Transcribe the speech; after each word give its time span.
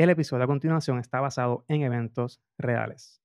El 0.00 0.08
episodio 0.08 0.44
a 0.44 0.46
continuación 0.46 0.98
está 0.98 1.20
basado 1.20 1.66
en 1.68 1.82
eventos 1.82 2.40
reales. 2.56 3.20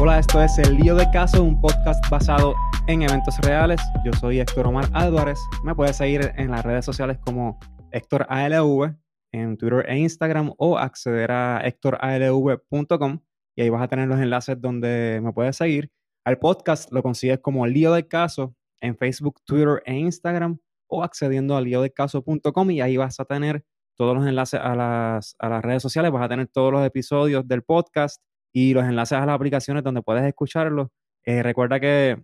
Hola, 0.00 0.18
esto 0.18 0.42
es 0.42 0.58
El 0.58 0.78
Lío 0.78 0.96
de 0.96 1.08
Caso, 1.12 1.44
un 1.44 1.60
podcast 1.60 2.04
basado 2.10 2.56
en 2.88 3.02
eventos 3.02 3.38
reales. 3.42 3.80
Yo 4.04 4.12
soy 4.14 4.40
Héctor 4.40 4.66
Omar 4.66 4.88
Álvarez. 4.94 5.38
Me 5.62 5.76
puedes 5.76 5.96
seguir 5.96 6.32
en 6.34 6.50
las 6.50 6.64
redes 6.64 6.84
sociales 6.84 7.18
como 7.24 7.60
Héctor 7.92 8.26
ALV 8.28 8.96
en 9.30 9.56
Twitter 9.58 9.86
e 9.88 9.96
Instagram 9.96 10.54
o 10.58 10.76
acceder 10.76 11.30
a 11.30 11.60
héctoralv.com 11.64 13.20
y 13.58 13.62
ahí 13.62 13.70
vas 13.70 13.82
a 13.82 13.88
tener 13.88 14.06
los 14.06 14.20
enlaces 14.20 14.60
donde 14.60 15.20
me 15.20 15.32
puedes 15.32 15.56
seguir. 15.56 15.90
Al 16.24 16.38
podcast 16.38 16.92
lo 16.92 17.02
consigues 17.02 17.40
como 17.40 17.66
Lío 17.66 17.92
del 17.92 18.06
Caso 18.06 18.54
en 18.80 18.96
Facebook, 18.96 19.40
Twitter 19.44 19.82
e 19.84 19.96
Instagram 19.96 20.60
o 20.86 21.02
accediendo 21.02 21.56
a 21.56 21.60
líodelcaso.com 21.60 22.70
y 22.70 22.80
ahí 22.80 22.96
vas 22.96 23.18
a 23.18 23.24
tener 23.24 23.64
todos 23.96 24.16
los 24.16 24.24
enlaces 24.28 24.60
a 24.62 24.76
las, 24.76 25.34
a 25.40 25.48
las 25.48 25.64
redes 25.64 25.82
sociales, 25.82 26.12
vas 26.12 26.24
a 26.24 26.28
tener 26.28 26.46
todos 26.46 26.70
los 26.72 26.86
episodios 26.86 27.48
del 27.48 27.64
podcast 27.64 28.22
y 28.52 28.74
los 28.74 28.84
enlaces 28.84 29.18
a 29.18 29.26
las 29.26 29.34
aplicaciones 29.34 29.82
donde 29.82 30.02
puedes 30.02 30.22
escucharlo. 30.22 30.92
Eh, 31.24 31.42
recuerda 31.42 31.80
que 31.80 32.16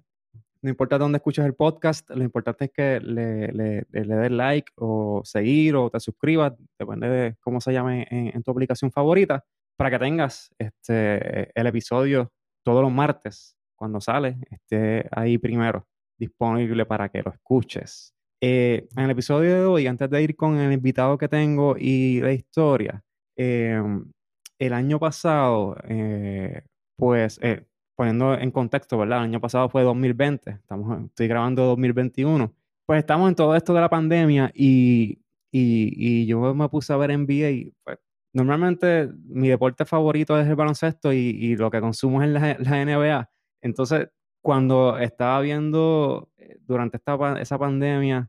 no 0.64 0.70
importa 0.70 0.98
dónde 0.98 1.16
escuches 1.16 1.44
el 1.44 1.54
podcast, 1.54 2.08
lo 2.10 2.22
importante 2.22 2.66
es 2.66 2.70
que 2.70 3.00
le, 3.00 3.48
le, 3.48 3.86
le, 3.90 4.16
des 4.16 4.30
like 4.30 4.72
o 4.76 5.20
seguir 5.24 5.74
o 5.74 5.90
te 5.90 5.98
suscribas, 5.98 6.54
depende 6.78 7.08
de 7.08 7.36
cómo 7.40 7.60
se 7.60 7.72
llame 7.72 8.06
en, 8.08 8.42
tu 8.42 8.52
aplicación 8.52 8.90
favorita, 8.90 9.44
para 9.76 9.90
que 9.90 9.98
tengas 9.98 10.50
este, 10.58 11.58
el 11.58 11.66
episodio 11.66 12.32
todos 12.64 12.82
los 12.82 12.92
martes, 12.92 13.56
cuando 13.76 14.00
sale, 14.00 14.38
esté 14.50 15.08
ahí 15.10 15.38
primero, 15.38 15.86
disponible 16.18 16.86
para 16.86 17.08
que 17.08 17.22
lo 17.22 17.32
escuches. 17.32 18.14
Eh, 18.40 18.86
en 18.96 19.04
el 19.04 19.10
episodio 19.10 19.54
de 19.54 19.64
hoy, 19.64 19.86
antes 19.86 20.08
de 20.10 20.22
ir 20.22 20.36
con 20.36 20.58
el 20.58 20.72
invitado 20.72 21.18
que 21.18 21.28
tengo 21.28 21.76
y 21.78 22.20
la 22.20 22.32
historia, 22.32 23.02
eh, 23.36 23.82
el 24.58 24.72
año 24.72 24.98
pasado, 24.98 25.76
eh, 25.88 26.62
pues, 26.96 27.38
eh, 27.42 27.66
poniendo 27.96 28.34
en 28.34 28.50
contexto, 28.50 28.98
¿verdad? 28.98 29.18
El 29.18 29.24
año 29.24 29.40
pasado 29.40 29.68
fue 29.68 29.82
2020, 29.82 30.50
estamos, 30.50 31.04
estoy 31.06 31.28
grabando 31.28 31.64
2021. 31.64 32.54
Pues 32.86 33.00
estamos 33.00 33.28
en 33.28 33.34
todo 33.34 33.56
esto 33.56 33.74
de 33.74 33.80
la 33.80 33.88
pandemia 33.88 34.50
y, 34.54 35.20
y, 35.52 36.26
yo 36.26 36.54
me 36.54 36.68
puse 36.68 36.92
a 36.92 36.96
ver 36.96 37.10
NBA 37.16 37.50
y 37.50 37.72
pues, 37.84 37.98
normalmente 38.34 39.10
mi 39.26 39.48
deporte 39.48 39.84
favorito 39.84 40.38
es 40.38 40.46
el 40.46 40.56
baloncesto 40.56 41.12
y, 41.12 41.16
y 41.18 41.56
lo 41.56 41.70
que 41.70 41.80
consumo 41.80 42.22
es 42.22 42.28
la, 42.28 42.56
la, 42.58 42.84
NBA. 42.84 43.30
Entonces, 43.62 44.08
cuando 44.42 44.98
estaba 44.98 45.40
viendo 45.40 46.30
eh, 46.36 46.58
durante 46.60 46.98
esta, 46.98 47.40
esa 47.40 47.58
pandemia 47.58 48.28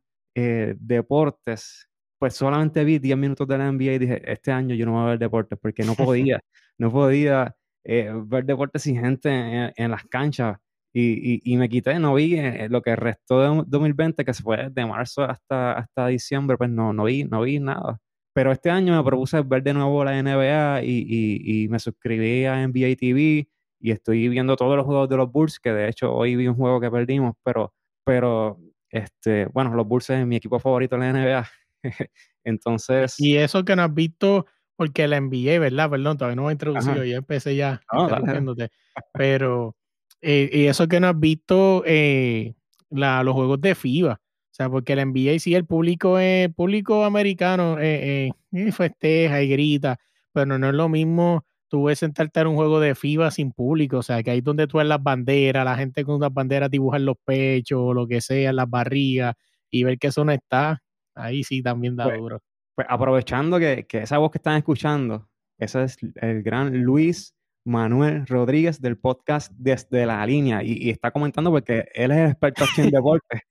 deportes, 0.77 1.87
pues 2.19 2.35
solamente 2.35 2.83
vi 2.83 2.99
10 2.99 3.17
minutos 3.17 3.47
de 3.47 3.57
la 3.57 3.71
NBA 3.71 3.93
y 3.93 3.99
dije, 3.99 4.31
este 4.31 4.51
año 4.51 4.75
yo 4.75 4.85
no 4.85 4.93
voy 4.93 5.03
a 5.03 5.05
ver 5.11 5.19
deportes 5.19 5.59
porque 5.61 5.83
no 5.83 5.95
podía, 5.95 6.39
no 6.77 6.91
podía 6.91 7.55
eh, 7.83 8.11
ver 8.25 8.45
deportes 8.45 8.83
sin 8.83 8.99
gente 8.99 9.29
en, 9.75 9.91
las 9.91 10.05
canchas. 10.05 10.57
Y, 10.93 11.41
y, 11.43 11.57
me 11.57 11.67
quité, 11.67 11.99
no 11.99 12.13
vi 12.15 12.35
eh, 12.35 12.69
lo 12.69 12.81
que 12.81 12.95
restó 12.95 13.41
de 13.41 13.63
2020, 13.67 14.23
que 14.23 14.33
se 14.33 14.41
fue 14.41 14.69
de 14.69 14.85
marzo 14.85 15.23
hasta, 15.23 15.73
hasta 15.73 16.07
diciembre, 16.07 16.57
pues 16.57 16.69
no, 16.69 16.93
no, 16.93 17.03
vi, 17.03 17.25
no 17.25 17.41
vi 17.41 17.59
nada. 17.59 17.99
Pero 18.35 18.51
este 18.51 18.69
año 18.69 18.93
me 18.93 19.01
propuse 19.01 19.41
ver 19.43 19.63
de 19.63 19.73
nuevo 19.73 20.03
la 20.03 20.21
NBA 20.21 20.83
y, 20.83 21.63
y 21.63 21.69
me 21.69 21.79
suscribí 21.79 22.43
a 22.43 22.67
NBA 22.67 22.97
TV 22.97 23.47
y 23.79 23.91
estoy 23.91 24.27
viendo 24.27 24.55
todos 24.55 24.75
los 24.75 24.85
juegos 24.85 25.07
de 25.07 25.15
los 25.15 25.31
Bulls, 25.31 25.59
que 25.59 25.71
de 25.71 25.87
hecho 25.87 26.13
hoy 26.13 26.35
vi 26.35 26.47
un 26.47 26.55
juego 26.55 26.81
que 26.81 26.91
perdimos, 26.91 27.35
pero, 27.43 27.73
pero 28.03 28.59
este, 28.89 29.45
bueno, 29.53 29.73
los 29.73 29.87
Bulls 29.87 30.09
es 30.09 30.25
mi 30.25 30.35
equipo 30.35 30.59
favorito 30.59 30.95
en 30.95 31.01
la 31.01 31.13
NBA. 31.13 31.49
Entonces. 32.43 33.15
Y 33.19 33.37
eso 33.37 33.63
que 33.63 33.75
no 33.75 33.83
has 33.83 33.93
visto, 33.93 34.47
porque 34.75 35.07
la 35.07 35.21
NBA, 35.21 35.59
¿verdad? 35.59 35.89
Perdón, 35.89 36.17
todavía 36.17 36.35
no 36.35 36.43
me 36.43 36.49
he 36.49 36.51
introducido, 36.53 37.03
ya 37.03 37.17
empecé 37.17 37.55
ya 37.55 37.79
Pero, 39.13 39.75
eh, 40.21 40.49
y 40.51 40.65
eso 40.65 40.87
que 40.87 40.99
no 40.99 41.07
has 41.07 41.19
visto 41.19 41.83
eh, 41.85 42.55
la, 42.89 43.23
los 43.23 43.33
juegos 43.33 43.61
de 43.61 43.75
FIBA. 43.75 44.19
O 44.55 44.57
sea, 44.57 44.69
porque 44.69 44.95
la 44.95 45.03
NBA 45.05 45.39
sí, 45.39 45.53
el 45.53 45.65
público, 45.65 46.17
es 46.17 46.53
público 46.53 47.03
americano 47.03 47.77
eh, 47.79 48.31
festeja 48.71 49.41
y 49.41 49.49
grita, 49.49 49.97
pero 50.31 50.57
no 50.57 50.69
es 50.69 50.73
lo 50.73 50.87
mismo 50.87 51.43
tú 51.67 51.85
ves 51.85 51.99
sentarte 51.99 52.39
en 52.39 52.47
un 52.47 52.55
juego 52.55 52.79
de 52.79 52.95
FIBA 52.95 53.31
sin 53.31 53.51
público, 53.51 53.97
o 53.97 54.03
sea, 54.03 54.23
que 54.23 54.31
ahí 54.31 54.39
donde 54.39 54.67
tú 54.67 54.77
ves 54.77 54.87
las 54.87 55.03
banderas, 55.03 55.65
la 55.65 55.75
gente 55.75 56.05
con 56.05 56.21
las 56.21 56.33
banderas 56.33 56.69
dibujan 56.69 57.03
los 57.03 57.17
pechos, 57.25 57.79
o 57.81 57.93
lo 57.93 58.07
que 58.07 58.21
sea, 58.21 58.53
las 58.53 58.69
barrigas, 58.69 59.35
y 59.69 59.83
ver 59.83 59.97
que 59.97 60.07
eso 60.07 60.23
no 60.23 60.31
está, 60.31 60.81
Ahí 61.15 61.43
sí 61.43 61.63
también 61.63 61.95
da 61.95 62.05
pues, 62.05 62.17
duro. 62.17 62.41
Pues 62.75 62.87
aprovechando 62.89 63.57
que, 63.57 63.85
esa 63.89 64.17
voz 64.17 64.31
que 64.31 64.37
están 64.37 64.57
escuchando, 64.57 65.29
ese 65.57 65.83
es 65.83 65.97
el 66.15 66.43
gran 66.43 66.83
Luis 66.83 67.33
Manuel 67.65 68.27
Rodríguez 68.27 68.81
del 68.81 68.97
podcast 68.97 69.51
Desde 69.55 70.05
la 70.05 70.25
Línea 70.25 70.61
y, 70.61 70.89
está 70.89 71.11
comentando 71.11 71.51
porque 71.51 71.85
él 71.93 72.11
es 72.11 72.17
el 72.17 72.29
experto 72.31 72.65
en 72.77 72.89
deporte. 72.91 73.43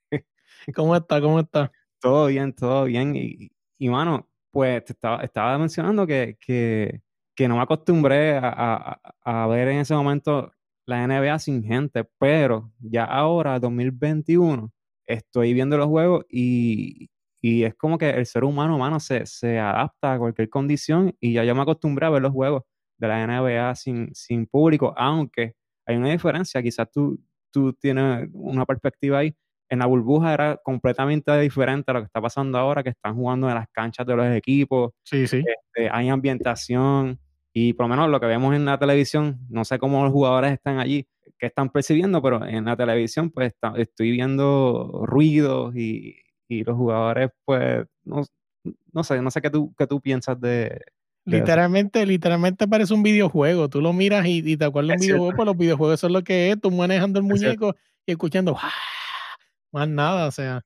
¿Cómo 0.74 0.96
está? 0.96 1.20
¿Cómo 1.20 1.40
está? 1.40 1.70
Todo 2.00 2.26
bien, 2.26 2.52
todo 2.52 2.84
bien. 2.84 3.16
Y, 3.16 3.50
y 3.78 3.88
mano, 3.88 4.28
pues 4.50 4.84
te 4.84 4.92
estaba, 4.92 5.22
estaba 5.22 5.58
mencionando 5.58 6.06
que, 6.06 6.36
que, 6.40 7.02
que, 7.34 7.48
no 7.48 7.56
me 7.56 7.62
acostumbré 7.62 8.36
a, 8.38 9.00
a, 9.22 9.46
ver 9.48 9.68
en 9.68 9.78
ese 9.78 9.94
momento 9.94 10.52
la 10.86 11.06
NBA 11.06 11.38
sin 11.38 11.64
gente, 11.64 12.04
pero 12.18 12.72
ya 12.78 13.04
ahora, 13.04 13.58
2021, 13.58 14.72
estoy 15.06 15.54
viendo 15.54 15.76
los 15.78 15.88
juegos 15.88 16.24
y, 16.28 17.10
y 17.42 17.64
es 17.64 17.74
como 17.74 17.98
que 17.98 18.10
el 18.10 18.26
ser 18.26 18.44
humano, 18.44 18.78
mano, 18.78 19.00
se, 19.00 19.26
se 19.26 19.58
adapta 19.58 20.14
a 20.14 20.18
cualquier 20.18 20.48
condición 20.50 21.14
y 21.20 21.34
ya 21.34 21.44
yo 21.44 21.54
me 21.54 21.62
acostumbré 21.62 22.06
a 22.06 22.10
ver 22.10 22.22
los 22.22 22.32
juegos 22.32 22.62
de 22.98 23.08
la 23.08 23.26
NBA 23.26 23.74
sin, 23.74 24.14
sin 24.14 24.46
público, 24.46 24.94
aunque 24.96 25.54
hay 25.86 25.96
una 25.96 26.10
diferencia, 26.10 26.62
quizás 26.62 26.90
tú, 26.90 27.20
tú 27.50 27.72
tienes 27.74 28.28
una 28.32 28.64
perspectiva 28.66 29.18
ahí. 29.18 29.34
En 29.74 29.80
la 29.80 29.86
burbuja 29.86 30.32
era 30.32 30.56
completamente 30.62 31.36
diferente 31.40 31.90
a 31.90 31.94
lo 31.94 32.00
que 32.00 32.06
está 32.06 32.20
pasando 32.20 32.56
ahora, 32.58 32.82
que 32.82 32.90
están 32.90 33.14
jugando 33.14 33.48
en 33.48 33.56
las 33.56 33.68
canchas 33.70 34.06
de 34.06 34.16
los 34.16 34.26
equipos. 34.34 34.92
Sí, 35.02 35.26
sí. 35.26 35.38
Este, 35.38 35.90
hay 35.90 36.08
ambientación 36.08 37.18
y 37.52 37.72
por 37.72 37.84
lo 37.84 37.90
menos 37.90 38.08
lo 38.08 38.20
que 38.20 38.26
vemos 38.26 38.54
en 38.54 38.64
la 38.64 38.78
televisión, 38.78 39.38
no 39.48 39.64
sé 39.64 39.78
cómo 39.78 40.02
los 40.02 40.12
jugadores 40.12 40.52
están 40.52 40.78
allí, 40.78 41.06
qué 41.38 41.46
están 41.46 41.70
percibiendo, 41.70 42.20
pero 42.22 42.44
en 42.44 42.64
la 42.64 42.76
televisión 42.76 43.30
pues 43.30 43.54
estoy 43.76 44.10
viendo 44.10 45.02
ruidos 45.04 45.74
y, 45.76 46.16
y 46.48 46.64
los 46.64 46.76
jugadores, 46.76 47.30
pues, 47.44 47.86
no, 48.04 48.22
no 48.92 49.04
sé, 49.04 49.20
no 49.22 49.30
sé 49.30 49.40
qué 49.40 49.50
tú, 49.50 49.74
qué 49.78 49.86
tú 49.86 50.00
piensas 50.00 50.40
de... 50.40 50.80
literalmente, 51.24 52.04
literalmente 52.06 52.66
parece 52.66 52.94
un 52.94 53.02
videojuego. 53.02 53.68
Tú 53.68 53.80
lo 53.80 53.92
miras 53.92 54.26
y, 54.26 54.56
te 54.56 54.64
acuerdas 54.64 54.88
de 54.88 54.94
un 54.94 55.00
videojuego, 55.00 55.36
pues 55.36 55.46
los 55.46 55.56
videojuegos 55.56 56.00
son 56.00 56.12
lo 56.12 56.22
que 56.22 56.50
es, 56.50 56.60
tú 56.60 56.70
manejando 56.70 57.18
el 57.18 57.24
muñeco 57.24 57.76
y 58.06 58.12
escuchando, 58.12 58.56
más 59.74 59.88
nada, 59.88 60.28
o 60.28 60.30
sea. 60.30 60.62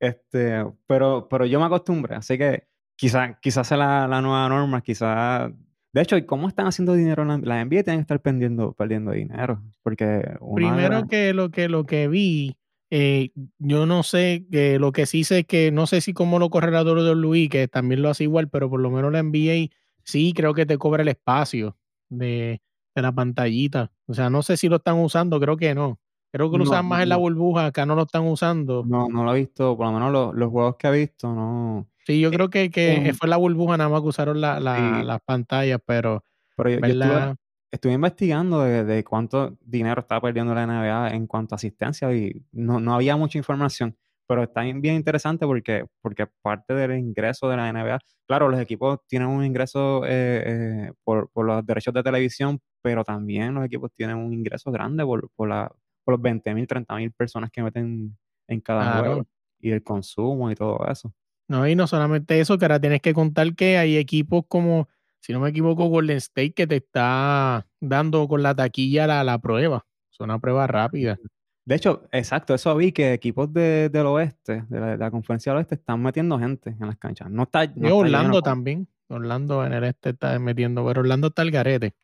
Este, 0.00 0.64
pero, 0.86 1.28
pero 1.28 1.46
yo 1.46 1.60
me 1.60 1.66
acostumbré, 1.66 2.16
así 2.16 2.36
que 2.36 2.66
quizás 2.96 3.36
quizás 3.40 3.68
sea 3.68 3.76
la, 3.76 4.08
la 4.08 4.20
nueva 4.20 4.48
norma, 4.48 4.80
quizás 4.80 5.52
de 5.92 6.00
hecho, 6.00 6.16
¿y 6.16 6.24
cómo 6.24 6.48
están 6.48 6.66
haciendo 6.66 6.94
dinero? 6.94 7.24
La, 7.24 7.38
la 7.38 7.64
NBA 7.64 7.82
tienen 7.82 7.98
que 7.98 8.02
estar 8.02 8.20
perdiendo, 8.20 8.72
perdiendo 8.72 9.12
dinero. 9.12 9.62
Porque 9.82 10.36
Primero 10.54 11.06
que 11.06 11.34
lo 11.34 11.50
que 11.50 11.68
lo 11.68 11.84
que 11.84 12.08
vi 12.08 12.56
eh, 12.94 13.30
yo 13.58 13.86
no 13.86 14.02
sé, 14.02 14.44
que 14.52 14.78
lo 14.78 14.92
que 14.92 15.06
sí 15.06 15.24
sé 15.24 15.40
es 15.40 15.46
que 15.46 15.72
no 15.72 15.86
sé 15.86 16.02
si 16.02 16.12
como 16.12 16.38
lo 16.38 16.50
correrá 16.50 16.82
Luis, 16.82 17.48
que 17.48 17.66
también 17.66 18.02
lo 18.02 18.10
hace 18.10 18.24
igual, 18.24 18.50
pero 18.50 18.68
por 18.68 18.80
lo 18.80 18.90
menos 18.90 19.10
la 19.10 19.22
NBA 19.22 19.70
sí 20.04 20.34
creo 20.36 20.52
que 20.52 20.66
te 20.66 20.76
cobra 20.76 21.00
el 21.00 21.08
espacio 21.08 21.78
de, 22.10 22.60
la 22.94 23.10
pantallita. 23.10 23.90
O 24.04 24.12
sea, 24.12 24.28
no 24.28 24.42
sé 24.42 24.58
si 24.58 24.68
lo 24.68 24.76
están 24.76 24.98
usando, 24.98 25.40
creo 25.40 25.56
que 25.56 25.74
no. 25.74 26.00
Creo 26.32 26.50
que 26.50 26.56
lo 26.56 26.64
usan 26.64 26.86
más 26.86 27.02
en 27.02 27.10
la 27.10 27.16
burbuja, 27.16 27.66
acá 27.66 27.84
no 27.84 27.94
lo 27.94 28.04
están 28.04 28.26
usando. 28.26 28.84
No, 28.86 29.06
no 29.08 29.22
lo 29.22 29.34
he 29.34 29.40
visto, 29.40 29.76
por 29.76 29.86
lo 29.86 29.92
menos 29.92 30.34
los, 30.34 30.50
juegos 30.50 30.76
que 30.76 30.88
he 30.88 30.92
visto, 30.92 31.32
no. 31.34 31.86
Sí, 32.06 32.20
yo 32.20 32.30
creo 32.30 32.48
que, 32.48 32.70
que 32.70 33.14
fue 33.16 33.28
la 33.28 33.36
burbuja 33.36 33.76
nada 33.76 33.90
más 33.90 34.00
que 34.00 34.08
usaron 34.08 34.40
la, 34.40 34.58
las 34.58 35.20
pantallas, 35.26 35.78
pero. 35.84 36.24
Pero 36.56 36.70
yo, 36.70 37.36
estuve 37.72 37.94
investigando 37.94 38.62
de, 38.62 39.04
cuánto 39.04 39.56
dinero 39.60 40.02
estaba 40.02 40.20
perdiendo 40.20 40.54
la 40.54 40.66
NBA 40.66 41.14
en 41.14 41.26
cuanto 41.26 41.54
a 41.54 41.56
asistencia 41.56 42.14
y 42.14 42.44
no, 42.52 42.78
no 42.78 42.94
había 42.94 43.16
mucha 43.16 43.38
información, 43.38 43.96
pero 44.28 44.42
está 44.42 44.60
bien 44.60 44.94
interesante 44.94 45.46
porque, 45.46 45.86
porque 46.02 46.26
parte 46.42 46.74
del 46.74 46.98
ingreso 46.98 47.48
de 47.48 47.56
la 47.56 47.72
NBA, 47.72 47.98
claro, 48.26 48.50
los 48.50 48.60
equipos 48.60 49.00
tienen 49.08 49.28
un 49.28 49.44
ingreso 49.44 50.04
eh, 50.04 50.42
eh, 50.46 50.92
por, 51.02 51.30
por, 51.30 51.46
los 51.46 51.64
derechos 51.64 51.94
de 51.94 52.02
televisión, 52.02 52.60
pero 52.82 53.04
también 53.04 53.54
los 53.54 53.64
equipos 53.64 53.90
tienen 53.96 54.16
un 54.16 54.34
ingreso 54.34 54.70
grande 54.70 55.04
por, 55.04 55.30
por, 55.34 55.48
la, 55.48 55.72
por 56.04 56.14
los 56.14 56.22
20 56.22 56.54
mil, 56.54 56.66
30 56.66 56.96
mil 56.96 57.12
personas 57.12 57.50
que 57.50 57.62
meten 57.62 58.16
en 58.48 58.60
cada 58.60 58.98
juego 58.98 59.26
y 59.60 59.70
el 59.70 59.82
consumo 59.82 60.50
y 60.50 60.54
todo 60.54 60.84
eso. 60.90 61.12
No, 61.48 61.66
y 61.66 61.74
no 61.74 61.86
solamente 61.86 62.40
eso, 62.40 62.58
que 62.58 62.64
ahora 62.64 62.80
tienes 62.80 63.00
que 63.00 63.14
contar 63.14 63.54
que 63.54 63.78
hay 63.78 63.96
equipos 63.96 64.44
como 64.48 64.88
si 65.22 65.32
no 65.32 65.38
me 65.38 65.50
equivoco, 65.50 65.86
Golden 65.86 66.16
State 66.16 66.52
que 66.52 66.66
te 66.66 66.76
está 66.76 67.66
dando 67.80 68.26
con 68.26 68.42
la 68.42 68.56
taquilla 68.56 69.06
la, 69.06 69.22
la 69.22 69.38
prueba. 69.38 69.86
Es 70.10 70.18
una 70.18 70.40
prueba 70.40 70.66
rápida. 70.66 71.16
De 71.64 71.76
hecho, 71.76 72.08
exacto, 72.10 72.54
eso 72.54 72.74
vi 72.74 72.90
que 72.90 73.12
equipos 73.12 73.52
de, 73.52 73.88
del 73.88 74.06
oeste, 74.06 74.64
de 74.68 74.96
la, 74.96 75.10
conferencia 75.12 75.52
del 75.52 75.58
oeste, 75.58 75.76
están 75.76 76.02
metiendo 76.02 76.40
gente 76.40 76.70
en 76.70 76.86
las 76.88 76.96
canchas. 76.96 77.30
No 77.30 77.44
está. 77.44 77.68
No 77.76 77.96
Orlando 77.96 78.42
también. 78.42 78.88
Orlando 79.06 79.64
en 79.64 79.72
el 79.72 79.84
este 79.84 80.10
está 80.10 80.36
metiendo, 80.40 80.84
pero 80.84 81.00
Orlando 81.02 81.28
está 81.28 81.42
el 81.42 81.52
garete. 81.52 81.94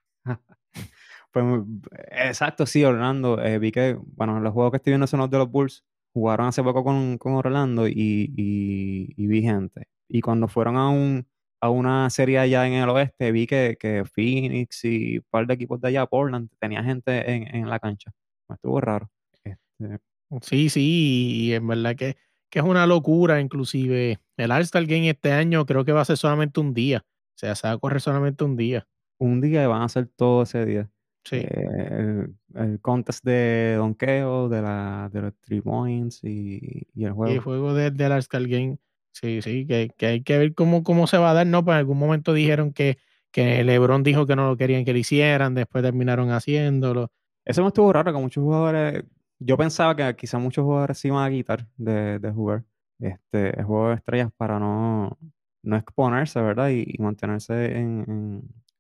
Pues, 1.45 2.03
exacto, 2.11 2.67
sí, 2.67 2.85
Orlando. 2.85 3.43
Eh, 3.43 3.59
vi 3.59 3.73
que, 3.73 3.99
bueno, 4.17 4.41
los 4.41 4.53
juegos 4.53 4.73
que 4.73 4.77
estoy 4.79 4.93
viendo 4.93 5.07
son 5.07 5.21
los 5.21 5.31
de 5.31 5.39
los 5.39 5.51
Bulls. 5.51 5.85
Jugaron 6.15 6.47
hace 6.49 6.63
poco 6.63 6.85
con, 6.85 7.19
con 7.19 7.35
Orlando 7.35 7.87
y, 7.87 7.95
y, 8.37 9.15
y, 9.17 9.27
vi 9.27 9.43
gente. 9.43 9.89
Y 10.09 10.21
cuando 10.21 10.49
fueron 10.49 10.77
a 10.77 10.89
un 10.91 11.27
a 11.61 11.71
una 11.71 12.09
serie 12.11 12.39
allá 12.39 12.67
en 12.67 12.75
el 12.75 12.89
oeste, 12.89 13.33
vi 13.33 13.47
que, 13.47 13.77
que 13.81 14.05
Phoenix 14.05 14.85
y 14.85 15.19
un 15.19 15.25
par 15.31 15.47
de 15.47 15.55
equipos 15.55 15.81
de 15.81 15.89
allá, 15.89 16.07
Portland, 16.07 16.49
tenía 16.61 16.83
gente 16.85 17.31
en, 17.33 17.55
en 17.55 17.69
la 17.69 17.81
cancha. 17.81 18.13
Me 18.49 18.55
estuvo 18.55 18.81
raro. 18.81 19.11
Este, 19.45 19.99
sí, 20.43 20.69
sí, 20.69 21.47
y 21.47 21.53
en 21.55 21.67
verdad 21.67 21.97
que, 21.97 22.17
que 22.51 22.61
es 22.61 22.65
una 22.65 22.87
locura, 22.87 23.41
inclusive. 23.41 24.21
El 24.37 24.51
All-Star 24.53 24.87
Game 24.87 25.11
este 25.11 25.33
año 25.33 25.67
creo 25.67 25.85
que 25.85 25.93
va 25.93 26.03
a 26.03 26.05
ser 26.05 26.17
solamente 26.17 26.61
un 26.61 26.75
día. 26.75 27.05
O 27.09 27.39
sea, 27.39 27.55
se 27.55 27.69
va 27.69 27.75
a 27.75 27.79
correr 27.79 28.01
solamente 28.01 28.45
un 28.45 28.57
día. 28.57 28.87
Un 29.19 29.41
día 29.41 29.63
y 29.65 29.67
van 29.67 29.83
a 29.83 29.87
hacer 29.87 30.09
todo 30.17 30.43
ese 30.43 30.65
día. 30.65 30.91
Sí. 31.25 31.37
Eh, 31.37 32.27
el, 32.55 32.81
contest 32.81 33.25
de 33.25 33.75
donkeo, 33.77 34.49
de, 34.49 34.63
la, 34.63 35.11
de 35.13 35.23
los 35.23 35.35
three 35.41 35.61
points 35.61 36.25
y, 36.25 36.87
y 36.95 37.05
el 37.05 37.13
juego. 37.13 37.33
Y 37.33 37.37
el 37.37 37.41
juego 37.41 37.75
del 37.75 37.97
de 37.97 38.07
All-Star 38.07 38.47
Game. 38.47 38.79
Sí, 39.13 39.43
sí, 39.43 39.67
que, 39.67 39.91
que, 39.97 40.07
hay 40.07 40.23
que 40.23 40.39
ver 40.39 40.55
cómo, 40.55 40.83
cómo 40.83 41.07
se 41.07 41.19
va 41.19 41.33
a 41.33 41.35
dar, 41.35 41.47
¿no? 41.47 41.65
Pues 41.65 41.75
en 41.75 41.79
algún 41.79 41.99
momento 41.99 42.33
dijeron 42.33 42.73
que, 42.73 42.99
que 43.33 43.65
LeBron 43.65 44.03
dijo 44.03 44.27
que 44.27 44.37
no 44.37 44.49
lo 44.49 44.57
querían 44.57 44.85
que 44.85 44.93
lo 44.93 44.99
hicieran, 44.99 45.55
después 45.55 45.83
terminaron 45.83 46.31
haciéndolo. 46.31 47.11
Eso 47.45 47.63
me 47.63 47.69
estuvo 47.69 47.93
raro, 47.93 48.13
que 48.13 48.19
muchos 48.21 48.43
jugadores 48.43 49.05
yo 49.41 49.57
pensaba 49.57 49.95
que 49.95 50.17
quizá 50.17 50.39
muchos 50.39 50.65
jugadores 50.65 50.99
se 50.99 51.09
iban 51.09 51.25
a 51.25 51.31
quitar 51.31 51.67
de, 51.77 52.19
de 52.19 52.33
jugar 52.33 52.65
este, 52.99 53.59
el 53.59 53.65
juego 53.65 53.91
de 53.91 53.95
estrellas 53.97 54.31
para 54.37 54.59
no, 54.59 55.17
no 55.63 55.77
exponerse, 55.77 56.41
¿verdad? 56.41 56.71
Y, 56.71 56.97
mantenerse 56.99 57.79
en, 57.79 58.05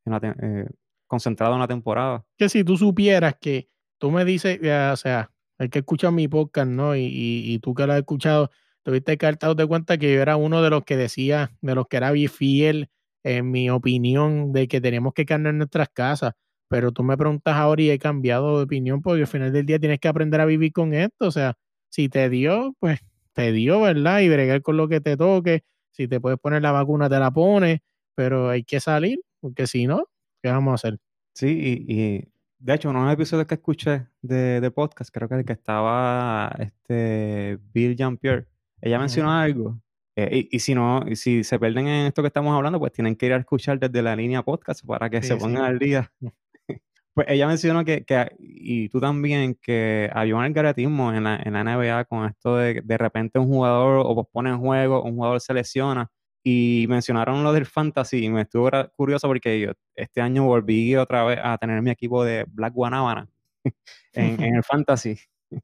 en, 0.04 0.12
la, 0.12 0.36
eh, 0.42 0.68
concentrado 1.08 1.54
en 1.54 1.60
la 1.60 1.66
temporada. 1.66 2.24
Que 2.36 2.48
si 2.48 2.62
tú 2.62 2.76
supieras 2.76 3.34
que 3.40 3.68
tú 3.98 4.12
me 4.12 4.24
dices, 4.24 4.60
o 4.60 4.96
sea, 4.96 5.32
el 5.58 5.70
que 5.70 5.80
escucha 5.80 6.12
mi 6.12 6.28
podcast, 6.28 6.70
¿no? 6.70 6.94
Y, 6.94 7.02
y, 7.10 7.58
tú 7.58 7.74
que 7.74 7.84
lo 7.86 7.94
has 7.94 7.98
escuchado, 7.98 8.50
tuviste 8.84 9.18
que 9.18 9.26
haber 9.26 9.38
de 9.56 9.66
cuenta 9.66 9.98
que 9.98 10.14
yo 10.14 10.22
era 10.22 10.36
uno 10.36 10.62
de 10.62 10.70
los 10.70 10.84
que 10.84 10.96
decía, 10.96 11.50
de 11.60 11.74
los 11.74 11.88
que 11.88 11.96
era 11.96 12.12
bien 12.12 12.30
fiel 12.30 12.90
en 13.24 13.50
mi 13.50 13.68
opinión 13.68 14.52
de 14.52 14.68
que 14.68 14.80
teníamos 14.80 15.12
que 15.14 15.26
en 15.28 15.58
nuestras 15.58 15.88
casas 15.88 16.34
pero 16.68 16.92
tú 16.92 17.02
me 17.02 17.16
preguntas 17.16 17.54
ahora 17.54 17.82
y 17.82 17.90
he 17.90 17.98
cambiado 17.98 18.58
de 18.58 18.64
opinión 18.64 19.02
porque 19.02 19.22
al 19.22 19.26
final 19.26 19.52
del 19.52 19.66
día 19.66 19.78
tienes 19.78 19.98
que 19.98 20.08
aprender 20.08 20.40
a 20.40 20.44
vivir 20.44 20.72
con 20.72 20.94
esto. 20.94 21.26
O 21.26 21.30
sea, 21.30 21.54
si 21.88 22.08
te 22.08 22.28
dio, 22.28 22.74
pues 22.78 23.00
te 23.32 23.52
dio, 23.52 23.80
¿verdad? 23.80 24.20
Y 24.20 24.28
bregar 24.28 24.62
con 24.62 24.76
lo 24.76 24.88
que 24.88 25.00
te 25.00 25.16
toque. 25.16 25.64
Si 25.92 26.08
te 26.08 26.20
puedes 26.20 26.38
poner 26.38 26.62
la 26.62 26.72
vacuna, 26.72 27.08
te 27.08 27.18
la 27.18 27.30
pones, 27.32 27.80
pero 28.14 28.50
hay 28.50 28.64
que 28.64 28.80
salir, 28.80 29.20
porque 29.40 29.66
si 29.66 29.86
no, 29.86 30.04
¿qué 30.42 30.50
vamos 30.50 30.72
a 30.72 30.74
hacer? 30.74 30.98
Sí, 31.34 31.84
y, 31.88 32.28
de 32.58 32.74
hecho, 32.74 32.90
uno 32.90 33.00
de 33.00 33.04
los 33.06 33.14
episodios 33.14 33.46
que 33.46 33.54
escuché 33.54 34.06
de, 34.22 34.70
podcast, 34.72 35.14
creo 35.14 35.28
que 35.28 35.36
el 35.36 35.44
que 35.44 35.52
estaba 35.52 36.54
este 36.58 37.58
Bill 37.72 37.96
Jean-Pierre, 37.96 38.46
ella 38.80 38.98
mencionó 38.98 39.32
algo. 39.32 39.80
Eh, 40.16 40.48
y, 40.50 40.58
si 40.58 40.74
no, 40.74 41.04
y 41.06 41.14
si 41.14 41.44
se 41.44 41.60
pierden 41.60 41.86
en 41.86 42.06
esto 42.06 42.22
que 42.22 42.26
estamos 42.26 42.52
hablando, 42.56 42.80
pues 42.80 42.90
tienen 42.92 43.14
que 43.14 43.26
ir 43.26 43.32
a 43.34 43.36
escuchar 43.36 43.78
desde 43.78 44.02
la 44.02 44.16
línea 44.16 44.42
podcast 44.42 44.84
para 44.84 45.08
que 45.08 45.22
se 45.22 45.36
pongan 45.36 45.64
al 45.64 45.78
día 45.78 46.10
mm. 46.18 46.26
Pues 47.14 47.26
ella 47.30 47.48
mencionó 47.48 47.84
que, 47.84 48.04
que, 48.04 48.28
y 48.38 48.88
tú 48.90 49.00
también, 49.00 49.56
que 49.60 50.08
había 50.12 50.36
un 50.36 50.42
algoritmo 50.42 51.12
en 51.12 51.24
la, 51.24 51.40
en 51.44 51.52
la 51.52 51.64
NBA 51.64 52.04
con 52.04 52.26
esto 52.26 52.56
de 52.56 52.80
de 52.80 52.98
repente 52.98 53.40
un 53.40 53.48
jugador 53.48 54.02
o 54.06 54.14
pospone 54.14 54.50
en 54.50 54.58
juego, 54.58 55.02
un 55.02 55.16
jugador 55.16 55.40
se 55.40 55.52
lesiona, 55.52 56.10
y 56.42 56.86
mencionaron 56.88 57.42
lo 57.42 57.52
del 57.52 57.66
fantasy, 57.66 58.24
y 58.24 58.30
me 58.30 58.42
estuvo 58.42 58.70
curioso 58.96 59.28
porque 59.28 59.60
yo 59.60 59.72
este 59.94 60.20
año 60.20 60.44
volví 60.44 60.96
otra 60.96 61.24
vez 61.24 61.38
a 61.42 61.58
tener 61.58 61.82
mi 61.82 61.90
equipo 61.90 62.24
de 62.24 62.44
Black 62.48 62.72
Guanabana 62.72 63.28
en, 64.12 64.42
en 64.42 64.54
el 64.54 64.62
fantasy. 64.62 65.18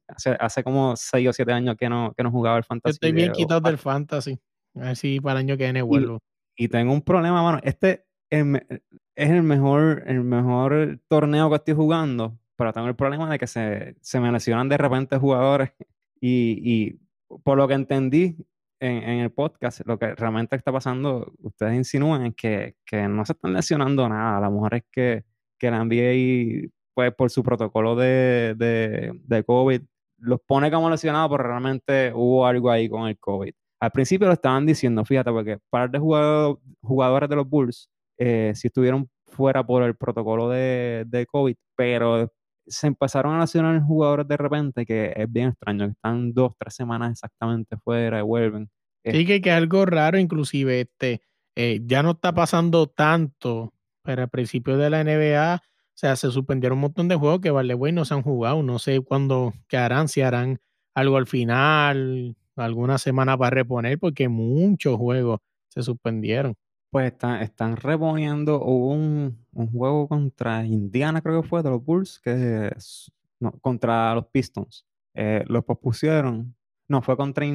Hace, 0.07 0.35
hace 0.39 0.63
como 0.63 0.95
6 0.95 1.29
o 1.29 1.33
7 1.33 1.51
años 1.51 1.75
que 1.77 1.87
no, 1.87 2.13
que 2.15 2.23
no 2.23 2.31
jugaba 2.31 2.57
el 2.57 2.63
fantasy. 2.63 2.93
estoy 2.93 3.11
bien 3.11 3.31
quitado 3.31 3.61
del 3.61 3.77
fantasy. 3.77 4.39
A 4.75 4.79
ver 4.79 4.95
si 4.95 5.19
para 5.19 5.39
el 5.39 5.45
año 5.45 5.57
que 5.57 5.63
viene 5.63 5.81
vuelvo. 5.81 6.19
Y, 6.55 6.65
y 6.65 6.67
tengo 6.67 6.91
un 6.91 7.01
problema, 7.01 7.41
mano. 7.43 7.59
Este, 7.63 8.05
es 8.29 9.29
el 9.29 9.43
mejor, 9.43 10.03
el 10.07 10.23
mejor 10.23 10.99
torneo 11.07 11.49
que 11.49 11.55
estoy 11.55 11.73
jugando, 11.75 12.37
pero 12.55 12.73
tengo 12.73 12.87
el 12.87 12.95
problema 12.95 13.29
de 13.29 13.39
que 13.39 13.47
se, 13.47 13.95
se 14.01 14.19
me 14.19 14.31
lesionan 14.31 14.69
de 14.69 14.77
repente 14.77 15.17
jugadores 15.17 15.71
y, 16.19 16.59
y 16.63 16.99
por 17.43 17.57
lo 17.57 17.67
que 17.67 17.75
entendí 17.75 18.37
en, 18.79 19.19
el 19.19 19.31
podcast, 19.31 19.81
lo 19.85 19.97
que 19.97 20.15
realmente 20.15 20.55
está 20.55 20.71
pasando, 20.71 21.33
ustedes 21.39 21.75
insinúan 21.75 22.25
es 22.27 22.35
que, 22.35 22.75
que 22.85 23.07
no 23.07 23.25
se 23.25 23.33
están 23.33 23.53
lesionando 23.53 24.07
nada. 24.09 24.37
A 24.37 24.49
lo 24.49 24.67
es 24.71 24.83
que, 24.91 25.23
que 25.57 25.71
la 25.71 25.83
NBA, 25.83 26.69
pues 26.93 27.13
por 27.15 27.29
su 27.31 27.43
protocolo 27.43 27.95
de, 27.95 28.55
de, 28.55 29.43
COVID, 29.43 29.81
los 30.19 30.39
pone 30.41 30.71
como 30.71 30.89
lesionados, 30.89 31.29
pero 31.29 31.43
realmente 31.49 32.11
hubo 32.13 32.45
algo 32.45 32.69
ahí 32.71 32.89
con 32.89 33.07
el 33.07 33.17
COVID. 33.19 33.53
Al 33.79 33.91
principio 33.91 34.27
lo 34.27 34.33
estaban 34.33 34.65
diciendo, 34.65 35.03
fíjate, 35.05 35.31
porque 35.31 35.59
par 35.69 35.91
de 35.91 35.99
jugadores 35.99 37.29
de 37.29 37.35
los 37.35 37.47
Bulls 37.47 37.89
eh, 38.17 38.53
si 38.55 38.67
estuvieron 38.67 39.09
fuera 39.25 39.65
por 39.65 39.83
el 39.83 39.95
protocolo 39.95 40.49
de, 40.49 41.03
de, 41.07 41.25
COVID, 41.25 41.55
pero 41.75 42.31
se 42.67 42.87
empezaron 42.87 43.35
a 43.35 43.41
lesionar 43.41 43.81
jugadores 43.81 44.27
de 44.27 44.37
repente, 44.37 44.85
que 44.85 45.13
es 45.15 45.31
bien 45.31 45.49
extraño, 45.49 45.85
que 45.85 45.91
están 45.91 46.33
dos, 46.33 46.53
tres 46.57 46.75
semanas 46.75 47.11
exactamente 47.11 47.77
fuera 47.77 48.19
y 48.19 48.21
vuelven. 48.23 48.69
Sí, 49.03 49.25
que, 49.25 49.41
que 49.41 49.51
algo 49.51 49.85
raro, 49.85 50.17
inclusive, 50.17 50.81
este, 50.81 51.21
eh, 51.55 51.81
ya 51.85 52.01
no 52.03 52.11
está 52.11 52.33
pasando 52.33 52.87
tanto, 52.87 53.73
pero 54.03 54.23
al 54.23 54.29
principio 54.29 54.77
de 54.77 54.89
la 54.89 55.03
NBA, 55.03 55.61
o 55.63 55.97
sea, 55.97 56.15
se 56.15 56.31
suspendieron 56.31 56.77
un 56.77 56.81
montón 56.83 57.07
de 57.07 57.15
juegos 57.15 57.39
que 57.41 57.51
vale, 57.51 57.75
bueno, 57.75 58.01
no 58.01 58.05
se 58.05 58.15
han 58.15 58.23
jugado, 58.23 58.63
no 58.63 58.79
sé 58.79 58.99
cuándo, 59.01 59.53
qué 59.67 59.77
harán, 59.77 60.07
si 60.07 60.21
harán 60.21 60.59
algo 60.95 61.17
al 61.17 61.27
final, 61.27 62.35
alguna 62.55 62.97
semana 62.97 63.37
para 63.37 63.51
reponer, 63.51 63.99
porque 63.99 64.27
muchos 64.27 64.97
juegos 64.97 65.39
se 65.69 65.83
suspendieron 65.83 66.55
pues 66.95 67.11
están, 67.11 67.41
están 67.41 67.75
reponiendo, 67.75 68.61
hubo 68.63 68.93
un, 68.93 69.37
juego 69.73 70.07
contra 70.07 70.65
Indiana, 70.65 71.21
creo 71.21 71.41
que 71.41 71.49
fue, 71.49 71.61
de 71.61 71.69
los 71.69 71.83
Bulls, 71.83 72.21
que 72.21 72.71
es, 72.73 73.11
contra 73.59 74.15
los 74.15 74.27
Pistons. 74.27 74.85
Eh, 75.13 75.43
los 75.47 75.65
pospusieron, 75.65 76.55
no, 76.87 77.01
fue 77.01 77.17
contra, 77.17 77.45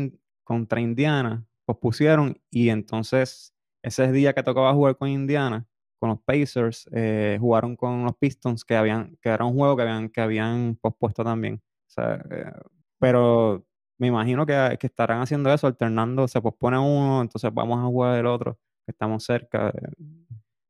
contra 0.45 0.83
Indiana, 0.83 1.43
pospusieron 1.65 2.39
y 2.51 2.69
entonces 2.69 3.55
ese 3.83 4.13
día 4.13 4.35
que 4.35 4.43
tocaba 4.43 4.75
jugar 4.75 4.99
con 4.99 5.09
Indiana, 5.09 5.67
con 5.99 6.11
los 6.11 6.21
Pacers, 6.21 6.87
eh, 6.93 7.39
jugaron 7.41 7.77
con 7.77 8.05
los 8.05 8.17
Pistons, 8.19 8.63
que 8.63 8.77
habían, 8.77 9.17
que 9.23 9.31
era 9.31 9.47
un 9.47 9.55
juego 9.55 9.75
que 9.75 9.83
habían, 9.85 10.11
que 10.11 10.21
habían 10.21 10.77
pospuesto 10.83 11.25
también. 11.25 11.63
Eh, 11.97 12.53
pero 12.99 13.65
me 13.97 14.09
imagino 14.09 14.45
que, 14.45 14.77
que, 14.79 14.87
estarán 14.87 15.23
haciendo 15.23 15.51
eso, 15.51 15.67
alternando, 15.67 16.29
se 16.29 16.43
pospone 16.43 16.79
uno, 16.79 17.23
entonces 17.23 17.51
vamos 17.55 17.79
a 17.79 17.87
jugar 17.87 18.19
el 18.19 18.27
otro 18.27 18.59
estamos 18.91 19.25
cerca. 19.25 19.73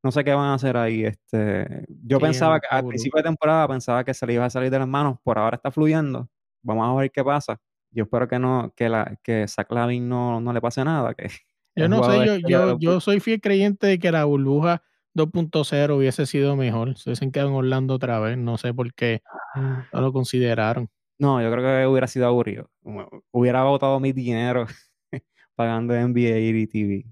no 0.03 0.11
sé 0.11 0.23
qué 0.23 0.33
van 0.33 0.49
a 0.49 0.53
hacer 0.55 0.77
ahí. 0.77 1.05
Este, 1.05 1.85
yo 2.05 2.19
pensaba 2.19 2.59
que 2.59 2.67
al 2.69 2.85
principio 2.85 3.17
de 3.17 3.23
temporada 3.23 3.67
pensaba 3.67 4.03
que 4.03 4.13
se 4.13 4.25
le 4.25 4.33
iba 4.33 4.45
a 4.45 4.49
salir 4.49 4.71
de 4.71 4.79
las 4.79 4.87
manos, 4.87 5.17
por 5.23 5.37
ahora 5.37 5.55
está 5.55 5.71
fluyendo. 5.71 6.29
Vamos 6.63 6.89
a 6.89 7.01
ver 7.01 7.11
qué 7.11 7.23
pasa. 7.23 7.59
Yo 7.91 8.03
espero 8.03 8.27
que 8.27 8.39
no, 8.39 8.73
que 8.75 8.87
la, 8.87 9.17
que 9.21 9.47
Zach 9.47 9.69
no, 9.69 10.39
no 10.39 10.53
le 10.53 10.61
pase 10.61 10.83
nada. 10.83 11.13
Que 11.13 11.27
yo 11.75 11.89
no 11.89 12.03
sé, 12.03 12.25
yo, 12.25 12.37
yo, 12.47 12.79
yo 12.79 12.99
soy 12.99 13.19
fiel 13.19 13.41
creyente 13.41 13.87
de 13.87 13.99
que 13.99 14.11
la 14.11 14.25
burbuja 14.25 14.81
2.0 15.13 15.97
hubiese 15.97 16.25
sido 16.25 16.55
mejor. 16.55 16.97
Se 16.97 17.09
hubiesen 17.09 17.31
quedado 17.31 17.49
en 17.49 17.55
Orlando 17.55 17.95
otra 17.95 18.19
vez. 18.19 18.37
No 18.37 18.57
sé 18.57 18.73
por 18.73 18.93
qué 18.93 19.21
ah. 19.55 19.87
no 19.91 20.01
lo 20.01 20.13
consideraron. 20.13 20.89
No, 21.19 21.41
yo 21.41 21.51
creo 21.51 21.63
que 21.63 21.87
hubiera 21.87 22.07
sido 22.07 22.27
aburrido. 22.27 22.69
Hubiera 23.31 23.63
botado 23.63 23.99
mi 23.99 24.11
dinero 24.11 24.65
pagando 25.55 25.93
NBA 25.93 26.39
y 26.39 26.67
TV. 26.67 27.05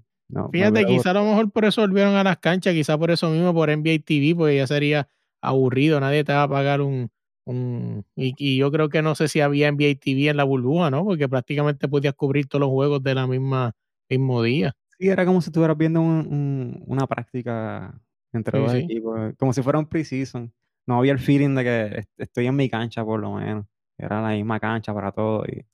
Fíjate, 0.52 0.84
quizá 0.86 1.10
a 1.10 1.14
lo 1.14 1.24
mejor 1.24 1.50
por 1.50 1.64
eso 1.64 1.80
volvieron 1.80 2.14
a 2.14 2.24
las 2.24 2.38
canchas, 2.38 2.74
quizá 2.74 2.96
por 2.98 3.10
eso 3.10 3.30
mismo, 3.30 3.52
por 3.52 3.68
NBA 3.68 4.04
TV, 4.04 4.34
porque 4.36 4.56
ya 4.56 4.66
sería 4.66 5.08
aburrido, 5.42 6.00
nadie 6.00 6.24
te 6.24 6.32
va 6.32 6.44
a 6.44 6.48
pagar 6.48 6.80
un... 6.80 7.10
un 7.44 8.04
y, 8.14 8.56
yo 8.56 8.70
creo 8.70 8.88
que 8.88 9.02
no 9.02 9.14
sé 9.14 9.28
si 9.28 9.40
había 9.40 9.70
NBA 9.70 9.96
TV 10.00 10.28
en 10.28 10.36
la 10.36 10.44
burbuja, 10.44 10.90
¿no? 10.90 11.04
Porque 11.04 11.28
prácticamente 11.28 11.88
podías 11.88 12.14
cubrir 12.14 12.46
todos 12.46 12.60
los 12.60 12.70
juegos 12.70 13.02
de 13.02 13.14
la 13.14 13.26
misma 13.26 13.74
mismo 14.10 14.42
día. 14.42 14.74
Sí, 14.98 15.08
era 15.08 15.24
como 15.24 15.40
si 15.40 15.48
estuvieras 15.48 15.78
viendo 15.78 16.00
una 16.00 17.06
práctica 17.06 17.98
entre 18.32 18.58
dos 18.58 18.74
equipos, 18.74 19.34
como 19.38 19.52
si 19.52 19.62
fuera 19.62 19.78
un 19.78 19.86
preseason. 19.86 20.52
No 20.86 20.98
había 20.98 21.12
el 21.12 21.18
feeling 21.18 21.54
de 21.54 21.64
que 21.64 22.04
estoy 22.18 22.46
en 22.46 22.56
mi 22.56 22.68
cancha, 22.68 23.04
por 23.04 23.20
lo 23.20 23.34
menos. 23.34 23.66
Era 23.96 24.20
la 24.20 24.30
misma 24.30 24.58
cancha 24.60 24.92
para 24.92 25.12
todo. 25.12 25.44
Y, 25.46 25.64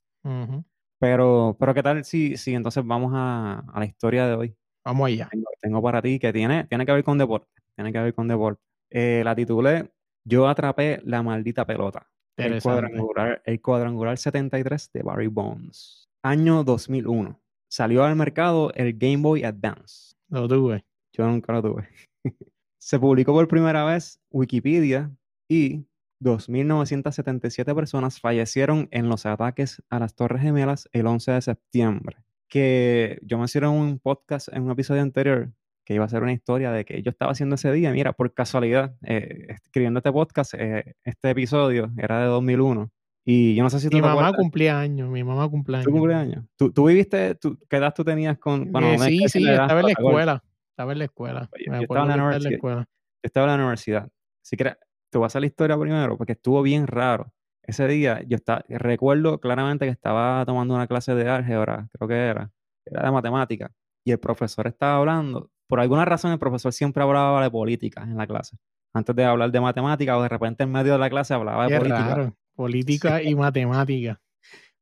pero, 0.99 1.57
pero 1.59 1.75
¿qué 1.75 1.83
tal 1.83 2.05
si, 2.05 2.37
si 2.37 2.55
entonces 2.55 2.85
vamos 2.87 3.13
a, 3.15 3.65
a, 3.73 3.81
la 3.81 3.87
historia 3.87 4.27
de 4.27 4.35
hoy? 4.35 4.57
Vamos 4.85 5.09
allá. 5.09 5.29
Tengo, 5.61 5.83
para 5.83 6.01
ti 6.01 6.19
que 6.19 6.33
tiene, 6.33 6.65
tiene 6.65 6.87
que 6.87 6.93
ver 6.93 7.05
con 7.05 7.19
deporte. 7.19 7.49
Tiene 7.75 7.93
que 7.93 7.99
ver 7.99 8.15
con 8.15 8.29
deporte. 8.29 8.63
Eh, 8.91 9.23
la 9.25 9.35
titulé 9.35 9.91
Yo 10.25 10.49
atrapé 10.49 11.01
la 11.05 11.23
maldita 11.23 11.67
pelota. 11.67 12.09
El 12.37 12.63
cuadrangular, 12.63 13.43
el 13.45 13.61
cuadrangular 13.61 14.19
73 14.19 14.91
de 14.93 15.03
Barry 15.03 15.27
Bonds. 15.27 16.09
Año 16.23 16.65
2001. 16.65 17.41
Salió 17.69 18.05
al 18.05 18.15
mercado 18.15 18.73
el 18.75 18.97
Game 18.97 19.19
Boy 19.19 19.45
Advance. 19.45 20.15
Lo 20.29 20.47
tuve. 20.47 20.85
Yo 21.13 21.27
nunca 21.27 21.53
lo 21.53 21.63
tuve. 21.63 21.89
Se 22.79 22.99
publicó 22.99 23.33
por 23.33 23.49
primera 23.49 23.85
vez 23.85 24.21
Wikipedia 24.31 25.11
y 25.49 25.85
2.977 26.21 27.75
personas 27.75 28.21
fallecieron 28.21 28.89
en 28.91 29.09
los 29.09 29.27
ataques 29.27 29.83
a 29.91 29.99
las 29.99 30.15
Torres 30.15 30.43
Gemelas 30.43 30.89
el 30.93 31.07
11 31.07 31.33
de 31.33 31.43
septiembre. 31.43 32.17
Que 32.49 33.19
yo 33.23 33.39
me 33.39 33.45
hicieron 33.45 33.75
un 33.75 33.99
podcast 33.99 34.49
en 34.53 34.63
un 34.63 34.71
episodio 34.71 35.03
anterior 35.03 35.53
que 35.85 35.95
iba 35.95 36.05
a 36.05 36.09
ser 36.09 36.23
una 36.23 36.33
historia 36.33 36.73
de 36.73 36.85
que 36.85 37.01
yo 37.03 37.11
estaba 37.11 37.31
haciendo 37.33 37.55
ese 37.55 37.71
día. 37.71 37.93
Mira, 37.93 38.13
por 38.13 38.35
casualidad, 38.35 38.97
eh, 39.03 39.47
escribiendo 39.49 39.99
este 39.99 40.11
podcast, 40.11 40.55
eh, 40.55 40.97
este 41.05 41.31
episodio 41.31 41.93
era 41.97 42.21
de 42.21 42.27
2001. 42.27 42.91
Y 43.25 43.55
yo 43.55 43.63
no 43.63 43.71
sé 43.71 43.79
si 43.79 43.89
tú 43.89 43.97
Mi 43.97 44.03
mamá 44.03 44.33
cumplía 44.33 44.79
años, 44.79 45.09
mi 45.09 45.23
mamá 45.23 45.49
cumplía 45.49 45.79
años. 45.79 45.87
¿Tú 45.87 45.93
cumpleaños? 45.93 46.45
¿Tú, 46.57 46.73
¿Tú, 46.73 46.87
viviste, 46.87 47.37
qué 47.69 47.77
edad 47.77 47.95
tú 47.95 48.05
tenías 48.05 48.37
con...? 48.39 48.71
Eh, 48.77 48.99
sí, 48.99 49.29
sí, 49.29 49.49
estaba 49.49 49.79
en 49.81 49.87
la 49.87 49.93
escuela. 49.93 50.45
Estaba 50.71 50.93
en 50.93 50.99
la 50.99 51.05
escuela. 51.05 51.51
Yo, 51.67 51.73
estaba 51.73 52.03
en 52.03 52.09
la 52.09 52.25
universidad. 52.25 52.87
estaba 53.23 53.47
en 53.47 53.51
la 53.51 53.57
universidad. 53.57 54.09
Si 54.43 54.57
quieres, 54.57 54.77
te 55.17 55.19
voy 55.19 55.25
a 55.25 55.29
hacer 55.29 55.41
la 55.41 55.47
historia 55.47 55.79
primero 55.79 56.19
porque 56.19 56.33
estuvo 56.33 56.61
bien 56.61 56.87
raro. 56.87 57.33
Ese 57.63 57.89
día 57.89 58.21
yo 58.29 58.37
estaba, 58.37 58.63
recuerdo 58.69 59.41
claramente 59.41 59.87
que 59.87 59.91
estaba 59.91 60.45
tomando 60.45 60.75
una 60.75 60.87
clase 60.87 61.15
de 61.15 61.27
álgebra, 61.27 61.89
creo 61.93 62.07
que 62.07 62.15
era, 62.15 62.53
era 62.85 63.03
de 63.05 63.11
matemática, 63.11 63.73
y 64.05 64.13
el 64.13 64.21
profesor 64.21 64.67
estaba 64.67 64.99
hablando. 64.99 65.51
Por 65.67 65.81
alguna 65.81 66.05
razón 66.05 66.33
el 66.33 66.39
profesor 66.39 66.75
siempre 66.75 67.03
hablaba 67.03 67.43
de 67.43 67.51
política 67.51 68.03
en 68.03 68.19
la 68.19 68.27
clase. 68.27 68.59
Antes 68.93 69.17
de 69.17 69.25
hablar 69.25 69.51
de 69.51 69.59
matemática 69.59 70.19
o 70.19 70.23
de 70.23 70.29
repente 70.29 70.65
en 70.65 70.73
medio 70.73 70.93
de 70.93 70.99
la 70.99 71.09
clase 71.09 71.33
hablaba 71.33 71.67
de 71.67 71.79
política. 71.79 72.35
Política 72.55 73.23
y 73.23 73.35
matemática. 73.35 74.21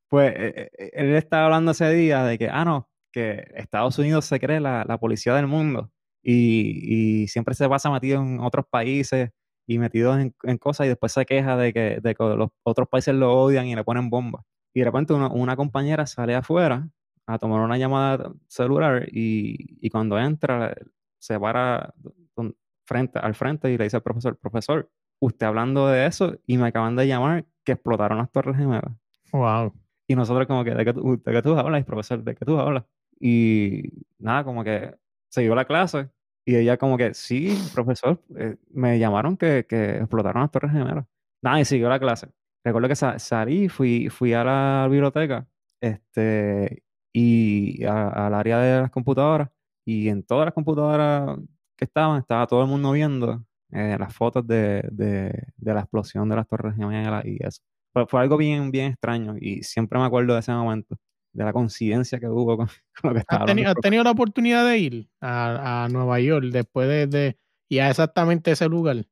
Pues 0.09 0.35
eh, 0.37 0.71
eh, 0.77 0.91
él 0.95 1.15
estaba 1.15 1.45
hablando 1.45 1.71
ese 1.71 1.89
día 1.91 2.25
de 2.25 2.39
que, 2.39 2.49
ah, 2.49 2.65
no, 2.65 2.91
que 3.13 3.45
Estados 3.55 4.01
Unidos 4.01 4.25
se 4.25 4.41
cree 4.41 4.59
la, 4.59 4.99
policía 4.99 5.37
del 5.37 5.47
mundo 5.47 5.93
y, 6.25 7.29
siempre 7.29 7.55
se 7.55 7.69
pasa 7.69 7.89
metido 7.89 8.21
en 8.21 8.41
otros 8.41 8.67
países 8.69 9.31
y 9.67 9.79
metido 9.79 10.19
en, 10.19 10.59
cosas 10.59 10.87
y 10.87 10.89
después 10.89 11.13
se 11.13 11.25
queja 11.25 11.57
de 11.57 11.73
que, 11.73 12.01
los 12.19 12.51
otros 12.63 12.89
países 12.89 13.15
lo 13.15 13.35
odian 13.35 13.67
y 13.67 13.75
le 13.75 13.85
ponen 13.85 14.11
bombas. 14.11 14.45
Y 14.75 14.81
de 14.81 14.87
repente 14.87 15.15
una, 15.15 15.57
compañera 15.57 16.07
sale 16.07 16.35
afuera 16.35 16.89
a 17.27 17.39
tomar 17.39 17.61
una 17.61 17.79
llamada 17.79 18.33
celular 18.49 19.07
y, 19.11 19.89
cuando 19.91 20.19
entra 20.19 20.75
se 21.19 21.41
para 21.41 21.95
frente, 22.85 23.19
al 23.19 23.35
frente 23.35 23.73
y 23.73 23.79
le 23.79 23.85
dice 23.85 23.97
al 23.97 24.03
profesor, 24.03 24.37
profesor, 24.37 24.91
usted 25.21 25.47
hablando 25.47 25.89
de 25.89 26.07
eso 26.07 26.37
y 26.47 26.59
me 26.59 26.67
acaban 26.67 26.97
de 26.97 27.07
llamar 27.07 27.47
que 27.65 27.73
explotaron 27.73 28.19
las 28.19 28.31
torres 28.31 28.57
gemelas. 28.57 28.93
Wow. 29.33 29.73
Y 30.07 30.15
nosotros 30.17 30.47
como 30.47 30.65
que, 30.65 30.75
¿de 30.75 30.85
qué, 30.85 30.93
tú, 30.93 31.23
de 31.25 31.33
qué 31.33 31.41
tú 31.41 31.59
hablas, 31.59 31.85
profesor? 31.85 32.23
¿De 32.23 32.35
qué 32.35 32.45
tú 32.45 32.59
hablas? 32.59 32.85
Y 33.19 33.85
nada, 34.19 34.45
como 34.45 34.63
que 34.63 34.95
se 35.31 35.41
dio 35.41 35.55
la 35.55 35.65
clase 35.65 36.11
y 36.45 36.57
ella 36.57 36.77
como 36.77 36.97
que, 36.99 37.15
sí, 37.15 37.57
profesor, 37.75 38.23
eh, 38.37 38.57
me 38.71 38.99
llamaron 38.99 39.37
que, 39.37 39.67
que, 39.69 39.97
explotaron 39.99 40.43
las 40.43 40.51
Torres 40.51 40.73
Gemelas. 40.73 41.07
Nada, 41.43 41.61
y 41.61 41.65
siguió 41.65 41.89
la 41.89 41.99
clase. 41.99 42.29
Recuerdo 42.65 42.89
que 42.89 42.97
salí, 42.97 43.69
fui, 43.69 44.09
fui 44.11 44.33
a 44.35 44.45
la 44.45 44.89
biblioteca 44.91 45.47
este, 45.81 46.83
y 47.13 47.85
al 47.85 48.35
área 48.35 48.59
de 48.59 48.81
las 48.83 48.91
computadoras 48.91 49.51
y 49.85 50.09
en 50.09 50.23
todas 50.25 50.47
las 50.47 50.55
computadoras 50.55 51.39
que 51.77 51.85
estaban, 51.85 52.21
estaba 52.21 52.47
todo 52.47 52.63
el 52.63 52.69
mundo 52.69 52.93
viendo 52.93 53.45
eh, 53.71 53.97
las 53.99 54.15
fotos 54.15 54.47
de, 54.47 54.83
de, 54.93 55.49
de, 55.57 55.75
la 55.75 55.81
explosión 55.81 56.29
de 56.29 56.37
las 56.37 56.49
Torres 56.49 56.77
Gemelas 56.77 57.25
y 57.27 57.37
eso. 57.45 57.61
Fue, 57.93 58.07
fue 58.07 58.21
algo 58.23 58.37
bien, 58.37 58.71
bien 58.71 58.93
extraño 58.93 59.37
y 59.39 59.63
siempre 59.63 59.99
me 59.99 60.07
acuerdo 60.07 60.35
de 60.35 60.41
ese 60.41 60.53
momento 60.53 60.97
de 61.35 61.45
la 61.45 61.53
coincidencia 61.53 62.19
que 62.19 62.29
hubo 62.29 62.57
con, 62.57 62.69
lo 63.03 63.13
que 63.13 63.19
estaba 63.19 63.45
¿Has, 63.45 63.75
tenido, 63.83 64.05
la 64.05 64.11
oportunidad 64.11 64.65
de 64.67 64.79
ir 64.79 65.09
a, 65.21 65.89
Nueva 65.91 66.21
York 66.21 66.47
después 66.51 67.11
de, 67.11 67.37
y 67.69 67.79
a 67.79 67.91
exactamente 67.91 68.53
ese 68.53 68.69
lugar? 68.69 69.05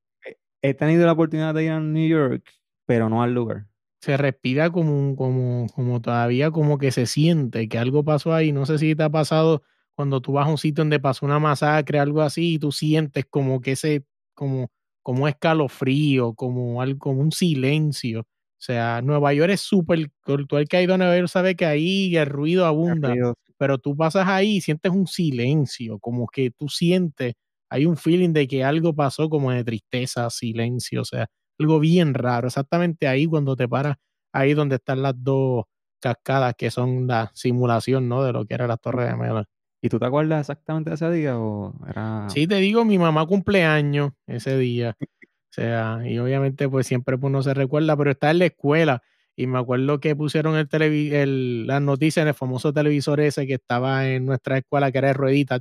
He 0.62 0.74
tenido 0.74 1.04
la 1.04 1.12
oportunidad 1.12 1.52
de 1.54 1.64
ir 1.64 1.70
a 1.72 1.80
New 1.80 2.08
York, 2.08 2.44
pero 2.86 3.08
no 3.08 3.22
al 3.22 3.34
lugar. 3.34 3.66
Se 4.00 4.16
respira 4.16 4.70
como, 4.70 5.14
como, 5.16 5.66
como 5.74 6.00
todavía 6.00 6.50
como 6.50 6.78
que 6.78 6.90
se 6.90 7.06
siente 7.06 7.68
que 7.68 7.78
algo 7.78 8.04
pasó 8.04 8.32
ahí. 8.32 8.52
No 8.52 8.66
sé 8.66 8.78
si 8.78 8.94
te 8.94 9.02
ha 9.02 9.10
pasado 9.10 9.62
cuando 9.94 10.20
tú 10.20 10.32
vas 10.32 10.46
a 10.46 10.50
un 10.50 10.58
sitio 10.58 10.82
donde 10.82 11.00
pasó 11.00 11.26
una 11.26 11.38
masacre, 11.38 11.98
algo 11.98 12.22
así, 12.22 12.54
y 12.54 12.58
tú 12.58 12.72
sientes 12.72 13.26
como 13.28 13.60
que 13.60 13.72
ese, 13.72 14.04
como, 14.34 14.70
como 15.02 15.28
escalofrío, 15.28 16.34
como 16.34 16.80
algo, 16.80 16.98
como 16.98 17.20
un 17.20 17.32
silencio. 17.32 18.26
O 18.62 18.64
sea, 18.64 19.02
Nueva 19.02 19.34
York 19.34 19.50
es 19.50 19.60
súper, 19.60 20.08
tú 20.24 20.56
el 20.56 20.68
que 20.68 20.76
ha 20.76 20.82
ido 20.82 20.94
a 20.94 20.96
Nueva 20.96 21.16
York 21.16 21.26
sabe 21.28 21.56
que 21.56 21.66
ahí 21.66 22.16
el 22.16 22.26
ruido 22.26 22.64
abunda, 22.64 23.12
pero 23.58 23.78
tú 23.78 23.96
pasas 23.96 24.28
ahí 24.28 24.58
y 24.58 24.60
sientes 24.60 24.92
un 24.92 25.08
silencio, 25.08 25.98
como 25.98 26.28
que 26.28 26.52
tú 26.52 26.68
sientes, 26.68 27.34
hay 27.68 27.86
un 27.86 27.96
feeling 27.96 28.32
de 28.32 28.46
que 28.46 28.62
algo 28.62 28.94
pasó 28.94 29.28
como 29.28 29.50
de 29.50 29.64
tristeza, 29.64 30.30
silencio, 30.30 31.00
o 31.00 31.04
sea, 31.04 31.26
algo 31.58 31.80
bien 31.80 32.14
raro, 32.14 32.46
exactamente 32.46 33.08
ahí 33.08 33.26
cuando 33.26 33.56
te 33.56 33.66
paras, 33.66 33.96
ahí 34.32 34.54
donde 34.54 34.76
están 34.76 35.02
las 35.02 35.14
dos 35.16 35.64
cascadas 36.00 36.54
que 36.56 36.70
son 36.70 37.08
la 37.08 37.32
simulación, 37.34 38.08
¿no? 38.08 38.22
De 38.22 38.32
lo 38.32 38.46
que 38.46 38.54
era 38.54 38.68
la 38.68 38.76
Torre 38.76 39.06
de 39.06 39.16
Mela. 39.16 39.44
¿Y 39.82 39.88
tú 39.88 39.98
te 39.98 40.06
acuerdas 40.06 40.38
exactamente 40.38 40.90
de 40.90 40.94
ese 40.94 41.10
día 41.10 41.36
o 41.36 41.74
era...? 41.88 42.28
Sí, 42.30 42.46
te 42.46 42.54
digo, 42.56 42.84
mi 42.84 42.96
mamá 42.96 43.26
cumpleaños 43.26 44.12
ese 44.28 44.56
día. 44.56 44.96
O 45.52 45.54
sea, 45.54 46.00
y 46.06 46.18
obviamente 46.18 46.66
pues 46.66 46.86
siempre 46.86 47.18
uno 47.20 47.42
se 47.42 47.52
recuerda, 47.52 47.94
pero 47.94 48.10
está 48.10 48.30
en 48.30 48.38
la 48.38 48.46
escuela. 48.46 49.02
Y 49.36 49.46
me 49.46 49.58
acuerdo 49.58 50.00
que 50.00 50.16
pusieron 50.16 50.56
el, 50.56 50.66
el 51.12 51.66
las 51.66 51.82
noticias 51.82 52.22
en 52.22 52.28
el 52.28 52.34
famoso 52.34 52.72
televisor 52.72 53.20
ese 53.20 53.46
que 53.46 53.54
estaba 53.54 54.08
en 54.08 54.24
nuestra 54.24 54.56
escuela, 54.56 54.90
que 54.90 54.96
era 54.96 55.08
de 55.08 55.14
rueditas. 55.14 55.60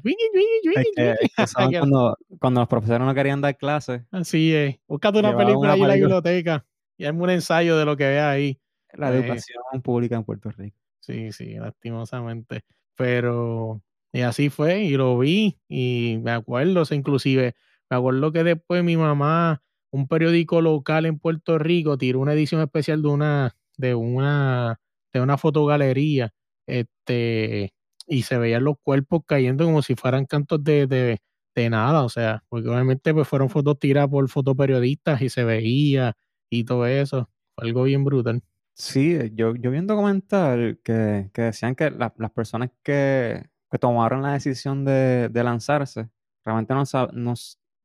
cuando, 1.53 2.17
cuando 2.39 2.61
los 2.61 2.69
profesores 2.69 3.05
no 3.05 3.13
querían 3.13 3.41
dar 3.41 3.57
clases. 3.57 4.03
Así 4.11 4.55
es. 4.55 4.77
Búscate 4.87 5.19
una 5.19 5.35
película 5.35 5.73
ahí 5.73 5.81
en 5.81 5.87
la 5.89 5.95
biblioteca 5.95 6.65
y 6.97 7.03
hazme 7.03 7.23
un 7.23 7.29
ensayo 7.31 7.77
de 7.77 7.83
lo 7.83 7.97
que 7.97 8.05
veas 8.05 8.33
ahí. 8.33 8.61
La 8.93 9.13
eh, 9.13 9.17
educación 9.17 9.81
pública 9.83 10.15
en 10.15 10.23
Puerto 10.23 10.51
Rico. 10.51 10.77
Sí, 11.01 11.33
sí, 11.33 11.55
lastimosamente. 11.55 12.61
Pero, 12.95 13.81
y 14.13 14.21
así 14.21 14.49
fue, 14.49 14.83
y 14.83 14.91
lo 14.91 15.17
vi, 15.17 15.59
y 15.67 16.17
me 16.23 16.31
acuerdo, 16.31 16.83
o 16.89 16.93
inclusive, 16.93 17.55
me 17.89 17.97
acuerdo 17.97 18.31
que 18.31 18.45
después 18.45 18.85
mi 18.85 18.95
mamá 18.95 19.61
un 19.91 20.07
periódico 20.07 20.61
local 20.61 21.05
en 21.05 21.19
Puerto 21.19 21.57
Rico 21.59 21.97
tiró 21.97 22.19
una 22.19 22.33
edición 22.33 22.61
especial 22.61 23.01
de 23.01 23.07
una, 23.09 23.55
de 23.77 23.95
una, 23.95 24.79
de 25.13 25.21
una 25.21 25.37
fotogalería, 25.37 26.33
este, 26.65 27.73
y 28.07 28.23
se 28.23 28.37
veían 28.37 28.63
los 28.63 28.75
cuerpos 28.81 29.21
cayendo 29.25 29.65
como 29.65 29.81
si 29.81 29.95
fueran 29.95 30.25
cantos 30.25 30.63
de, 30.63 30.87
de, 30.87 31.21
de 31.55 31.69
nada, 31.69 32.03
o 32.03 32.09
sea, 32.09 32.43
porque 32.49 32.69
obviamente 32.69 33.13
pues 33.13 33.27
fueron 33.27 33.49
fotos 33.49 33.79
tiradas 33.79 34.09
por 34.09 34.27
fotoperiodistas 34.29 35.21
y 35.21 35.29
se 35.29 35.43
veía 35.43 36.15
y 36.49 36.63
todo 36.63 36.85
eso, 36.85 37.29
fue 37.55 37.67
algo 37.67 37.83
bien 37.83 38.03
brutal. 38.03 38.41
Sí, 38.73 39.17
yo, 39.33 39.55
yo 39.55 39.71
vi 39.71 39.77
un 39.77 39.87
documental 39.87 40.79
que, 40.83 41.29
que 41.33 41.41
decían 41.43 41.75
que 41.75 41.91
las 41.91 42.31
personas 42.31 42.69
que, 42.83 43.49
que, 43.69 43.77
tomaron 43.77 44.21
la 44.23 44.33
decisión 44.33 44.85
de, 44.85 45.29
de 45.29 45.43
lanzarse 45.43 46.09
realmente 46.43 46.73
no, 46.73 46.83
no, 47.13 47.33